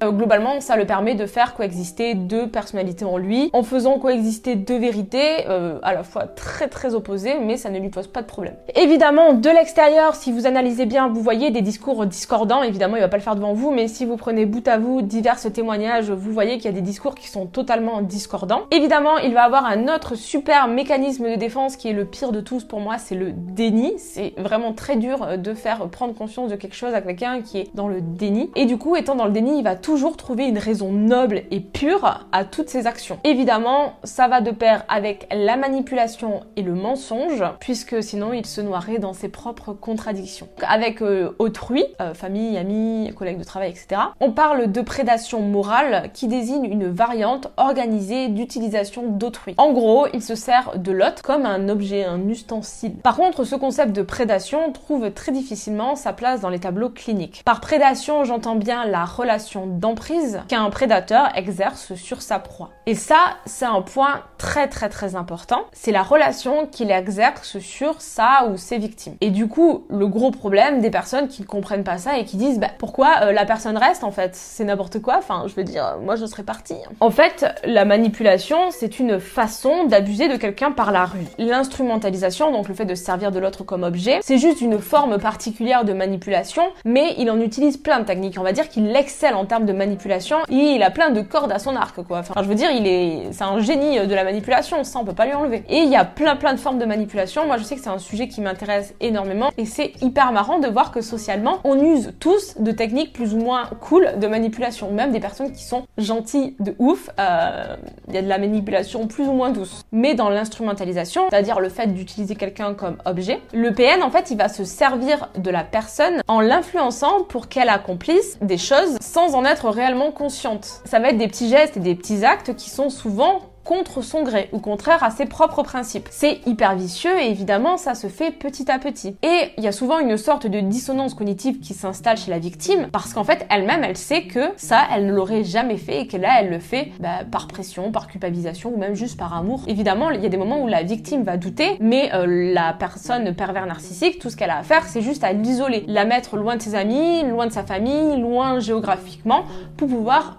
globalement 0.02 0.60
ça 0.62 0.78
le 0.78 0.86
permet 0.86 1.14
de 1.14 1.28
faire 1.28 1.54
coexister 1.54 2.16
deux 2.16 2.50
personnalités 2.50 3.06
en 3.06 3.18
lui, 3.18 3.52
en 3.54 3.62
faisant 3.62 4.00
coexister 4.00 4.56
deux 4.56 4.80
vérités, 4.80 5.46
à 5.46 5.94
la 5.94 6.04
fois 6.04 6.24
très 6.28 6.68
très 6.68 6.96
opposées, 6.96 7.38
mais 7.40 7.58
ça 7.58 7.70
ne 7.70 7.80
lui 7.80 7.90
pose 7.90 8.05
pas 8.08 8.22
de 8.22 8.28
problème. 8.28 8.56
Évidemment, 8.76 9.34
de 9.34 9.50
l'extérieur, 9.50 10.16
si 10.16 10.32
vous 10.32 10.48
analysez 10.48 10.86
bien, 10.86 11.08
vous 11.08 11.22
voyez 11.22 11.52
des 11.52 11.62
discours 11.62 12.06
discordants, 12.06 12.64
évidemment 12.64 12.98
il 12.98 13.02
va 13.02 13.08
pas 13.08 13.18
le 13.18 13.24
faire 13.24 13.36
devant 13.36 13.54
vous, 13.54 13.72
mais 13.72 13.88
si 13.88 14.06
vous 14.06 14.18
prenez 14.18 14.46
bout 14.46 14.68
à 14.68 14.78
bout 14.78 15.02
divers 15.02 15.40
témoignages, 15.52 16.12
vous 16.12 16.32
voyez 16.32 16.56
qu'il 16.58 16.66
y 16.66 16.70
a 16.70 16.72
des 16.72 16.82
discours 16.82 17.16
qui 17.16 17.28
sont 17.28 17.46
totalement 17.46 18.02
discordants. 18.02 18.64
Évidemment, 18.72 19.18
il 19.18 19.34
va 19.34 19.44
avoir 19.44 19.66
un 19.66 19.88
autre 19.88 20.16
super 20.16 20.68
mécanisme 20.68 21.30
de 21.30 21.36
défense 21.36 21.78
qui 21.78 21.90
est 21.90 21.94
le 21.94 22.06
pire 22.06 22.32
de 22.32 22.42
tous 22.42 22.64
pour 22.64 22.80
moi, 22.80 22.98
c'est 22.98 23.16
le 23.16 23.32
déni. 23.32 23.94
C'est 23.98 24.34
vraiment 24.38 24.74
très 24.74 24.96
dur 24.96 25.38
de 25.38 25.54
faire 25.54 25.88
prendre 25.90 26.14
conscience 26.14 26.50
de 26.50 26.56
quelque 26.56 26.76
chose 26.76 26.94
à 26.94 27.02
quelqu'un 27.02 27.42
qui 27.42 27.60
est 27.60 27.76
dans 27.76 27.88
le 27.88 28.02
déni. 28.02 28.52
Et 28.56 28.66
du 28.66 28.78
coup, 28.78 28.96
étant 28.96 29.16
dans 29.16 29.26
le 29.26 29.32
déni, 29.32 29.60
il 29.60 29.64
va 29.64 29.76
toujours 29.76 30.18
trouver 30.18 30.48
une 30.48 30.58
raison 30.58 30.92
noble 30.92 31.44
et 31.52 31.60
pure 31.60 32.26
à 32.32 32.46
toutes 32.46 32.70
ces 32.70 32.88
actions. 32.88 33.20
Évidemment, 33.24 33.94
ça 34.04 34.28
va 34.28 34.42
de 34.42 34.52
pair 34.52 34.84
avec 34.88 35.28
la 35.32 35.58
manipulation 35.58 36.42
et 36.56 36.62
le 36.62 36.74
mensonge, 36.74 37.44
puisque 37.60 37.95
sinon 38.02 38.34
il 38.34 38.46
se 38.46 38.62
noierait 38.62 39.00
dans 39.00 39.14
ses 39.14 39.30
propres 39.30 39.74
contradictions. 39.74 40.48
Avec 40.68 41.02
euh, 41.02 41.36
autrui, 41.40 41.84
euh, 42.02 42.14
famille, 42.14 42.58
amis, 42.58 43.12
collègues 43.16 43.40
de 43.40 43.44
travail, 43.44 43.72
etc., 43.72 44.02
on 44.20 44.32
parle 44.32 44.72
de 44.72 44.82
prédation 44.82 45.42
morale 45.42 46.10
qui 46.14 46.28
désigne 46.28 46.66
une 46.66 46.88
variante 46.88 47.52
organisée 47.58 48.28
d'utilisation 48.28 49.04
d'autrui. 49.08 49.56
En 49.58 49.72
gros, 49.74 50.08
il 50.14 50.22
se 50.22 50.36
sert 50.36 50.78
de 50.78 50.92
l'autre 50.92 51.22
comme 51.22 51.46
un 51.46 51.70
objet, 51.70 52.06
un 52.06 52.28
ustensile. 52.28 52.96
Par 53.04 53.16
contre, 53.16 53.44
ce 53.44 53.56
concept 53.56 53.94
de 53.94 54.02
prédation 54.02 54.72
trouve 54.72 55.12
très 55.12 55.32
difficilement 55.32 55.96
sa 55.96 56.14
place 56.14 56.42
dans 56.42 56.50
les 56.50 56.60
tableaux 56.60 56.90
cliniques. 56.90 57.44
Par 57.46 57.62
prédation, 57.62 58.24
j'entends 58.24 58.56
bien 58.56 58.86
la 58.86 59.06
relation 59.06 59.68
d'emprise 59.68 60.42
qu'un 60.48 60.70
prédateur 60.70 61.30
exerce 61.36 61.94
sur 61.96 62.22
sa 62.22 62.40
proie. 62.40 62.72
Et 62.86 62.96
ça, 62.96 63.38
c'est 63.46 63.66
un 63.66 63.82
point 63.82 64.22
très 64.38 64.68
très 64.68 64.90
très 64.90 65.16
important. 65.16 65.66
C'est 65.72 65.92
la 65.92 66.04
relation 66.04 66.68
qu'il 66.68 66.92
exerce 66.92 67.60
sur 67.60 67.85
sa 68.00 68.48
ou 68.50 68.58
ses 68.58 68.78
victimes. 68.78 69.16
Et 69.22 69.30
du 69.30 69.48
coup, 69.48 69.86
le 69.90 70.08
gros 70.08 70.32
problème 70.32 70.82
des 70.82 70.90
personnes 70.90 71.28
qui 71.28 71.42
ne 71.42 71.48
comprennent 71.48 71.84
pas 71.84 71.98
ça 71.98 72.18
et 72.18 72.26
qui 72.26 72.38
disent 72.38 72.60
bah, 72.60 72.70
pourquoi 72.78 73.10
euh, 73.22 73.32
la 73.32 73.46
personne 73.46 73.78
reste 73.78 74.04
en 74.04 74.12
fait? 74.12 74.36
C'est 74.36 74.64
n'importe 74.64 75.02
quoi. 75.02 75.16
Enfin, 75.18 75.44
je 75.48 75.56
veux 75.56 75.64
dire, 75.64 75.98
moi 76.02 76.16
je 76.16 76.26
serais 76.26 76.44
partie. 76.44 76.76
En 77.00 77.12
fait, 77.12 77.46
la 77.64 77.86
manipulation, 77.86 78.58
c'est 78.72 79.00
une 79.00 79.20
façon 79.20 79.86
d'abuser 79.86 80.28
de 80.28 80.36
quelqu'un 80.36 80.72
par 80.72 80.92
la 80.92 81.06
rue. 81.06 81.26
L'instrumentalisation, 81.38 82.52
donc 82.52 82.68
le 82.68 82.76
fait 82.76 82.86
de 82.86 82.96
servir 82.96 83.32
de 83.32 83.40
l'autre 83.40 83.64
comme 83.64 83.84
objet, 83.84 84.20
c'est 84.22 84.38
juste 84.38 84.62
une 84.62 84.80
forme 84.80 85.18
particulière 85.18 85.86
de 85.86 85.94
manipulation, 85.94 86.64
mais 86.86 87.16
il 87.18 87.30
en 87.30 87.40
utilise 87.40 87.78
plein 87.78 88.00
de 88.00 88.06
techniques. 88.06 88.38
On 88.40 88.44
va 88.44 88.52
dire 88.52 88.70
qu'il 88.70 88.96
excelle 88.96 89.36
en 89.36 89.46
termes 89.46 89.66
de 89.66 89.74
manipulation 89.74 90.38
et 90.50 90.56
il 90.56 90.84
a 90.84 90.92
plein 90.92 91.10
de 91.10 91.22
cordes 91.22 91.52
à 91.52 91.60
son 91.60 91.76
arc, 91.76 92.02
quoi. 92.04 92.20
Enfin, 92.20 92.42
je 92.44 92.48
veux 92.48 92.56
dire, 92.56 92.72
il 92.72 92.88
est, 92.88 93.32
c'est 93.32 93.44
un 93.44 93.60
génie 93.60 94.06
de 94.06 94.16
la 94.16 94.24
manipulation, 94.24 94.84
ça 94.84 95.00
on 95.00 95.06
peut 95.06 95.14
pas 95.14 95.26
lui 95.26 95.34
enlever. 95.34 95.64
Et 95.70 95.80
il 95.80 95.90
y 95.90 95.96
a 95.96 96.06
plein 96.06 96.36
plein 96.36 96.54
de 96.54 96.60
formes 96.60 96.80
de 96.80 96.86
manipulation. 96.86 97.46
Moi, 97.46 97.58
je 97.58 97.64
sais 97.64 97.75
c'est 97.80 97.90
un 97.90 98.00
sujet 98.00 98.28
qui 98.28 98.42
m'intéresse 98.42 98.94
énormément 99.00 99.52
et 99.58 99.66
c'est 99.66 99.94
hyper 100.02 100.32
marrant 100.32 100.60
de 100.60 100.68
voir 100.68 100.92
que 100.92 101.02
socialement, 101.02 101.60
on 101.64 101.80
use 101.80 102.14
tous 102.20 102.56
de 102.60 102.72
techniques 102.72 103.14
plus 103.14 103.34
ou 103.34 103.38
moins 103.38 103.70
cool 103.82 104.14
de 104.18 104.28
manipulation. 104.28 104.92
Même 104.92 105.12
des 105.12 105.20
personnes 105.20 105.52
qui 105.52 105.64
sont 105.64 105.84
gentilles 105.98 106.56
de 106.60 106.76
ouf, 106.80 107.10
euh, 107.20 107.76
il 108.08 108.16
y 108.16 108.18
a 108.18 108.22
de 108.22 108.28
la 108.28 108.38
manipulation 108.38 109.08
plus 109.08 109.28
ou 109.28 109.34
moins 109.34 109.52
douce. 109.52 109.84
Mais 109.92 110.16
dans 110.16 110.30
l'instrumentalisation, 110.30 111.28
c'est-à-dire 111.30 111.60
le 111.60 111.70
fait 111.70 111.88
d'utiliser 111.88 112.36
quelqu'un 112.36 112.74
comme 112.74 112.98
objet, 113.06 113.42
le 113.54 113.72
PN 113.72 114.04
en 114.04 114.10
fait, 114.10 114.32
il 114.32 114.38
va 114.38 114.50
se 114.50 114.64
servir 114.64 115.30
de 115.38 115.50
la 115.50 115.64
personne 115.64 116.22
en 116.28 116.42
l'influençant 116.42 117.24
pour 117.24 117.48
qu'elle 117.48 117.70
accomplisse 117.70 118.38
des 118.42 118.58
choses 118.58 118.98
sans 119.02 119.36
en 119.36 119.46
être 119.46 119.70
réellement 119.70 120.12
consciente. 120.12 120.82
Ça 120.86 121.00
va 121.00 121.10
être 121.10 121.18
des 121.18 121.28
petits 121.28 121.50
gestes 121.50 121.78
et 121.78 121.80
des 121.82 121.96
petits 121.96 122.26
actes 122.26 122.56
qui 122.56 122.70
sont 122.70 122.90
souvent 122.90 123.42
contre 123.66 124.02
son 124.02 124.24
gré 124.24 124.48
ou 124.54 124.60
contraire 124.60 125.04
à 125.04 125.10
ses 125.10 125.26
propres 125.26 125.64
principes. 125.64 126.08
C'est 126.12 126.40
hyper 126.46 126.76
vicieux 126.76 127.20
et 127.20 127.30
évidemment 127.30 127.76
ça 127.78 127.96
se 127.96 128.08
fait 128.08 128.32
petit 128.32 128.72
à 128.72 128.80
petit. 128.80 129.18
Et 129.24 129.52
il 129.58 129.64
y 129.64 129.68
a 129.68 129.72
souvent 129.74 130.00
une 130.00 130.16
sorte 130.18 130.48
de 130.48 130.62
dissonance 130.62 131.16
cognitive 131.16 131.60
qui 131.60 131.74
s'installe 131.74 132.18
chez 132.18 132.32
la 132.32 132.40
victime 132.40 132.88
parce 132.92 133.14
qu'en 133.14 133.24
fait 133.24 133.46
elle-même 133.50 133.84
elle 133.84 133.98
sait 133.98 134.24
que 134.24 134.52
ça 134.56 134.84
elle 134.94 135.08
ne 135.08 135.14
l'aurait 135.14 135.44
jamais 135.44 135.78
fait 135.78 136.02
et 136.02 136.08
que 136.08 136.16
là 136.16 136.40
elle 136.40 136.50
le 136.50 136.60
fait 136.60 136.92
bah, 137.00 137.26
par 137.30 137.48
pression, 137.48 137.92
par 137.92 138.08
culpabilisation 138.08 138.72
ou 138.74 138.78
même 138.78 138.94
juste 138.94 139.18
par 139.18 139.36
amour. 139.36 139.64
Évidemment 139.68 140.12
il 140.12 140.22
y 140.22 140.26
a 140.26 140.30
des 140.30 140.38
moments 140.38 140.62
où 140.62 140.68
la 140.68 140.84
victime 140.84 141.24
va 141.24 141.38
douter 141.38 141.78
mais 141.82 142.14
euh, 142.14 142.54
la 142.54 142.74
personne 142.74 143.34
pervers 143.34 143.66
narcissique 143.66 144.20
tout 144.20 144.30
ce 144.30 144.38
qu'elle 144.38 144.52
a 144.52 144.60
à 144.60 144.64
faire 144.64 144.86
c'est 144.86 145.02
juste 145.02 145.24
à 145.24 145.34
l'isoler, 145.34 145.84
la 145.88 146.06
mettre 146.06 146.38
loin 146.38 146.56
de 146.56 146.62
ses 146.62 146.76
amis, 146.76 147.24
loin 147.24 147.48
de 147.48 147.52
sa 147.52 147.64
famille, 147.64 148.22
loin 148.22 148.60
géographiquement 148.60 149.46
pour 149.76 149.88
pouvoir 149.88 150.38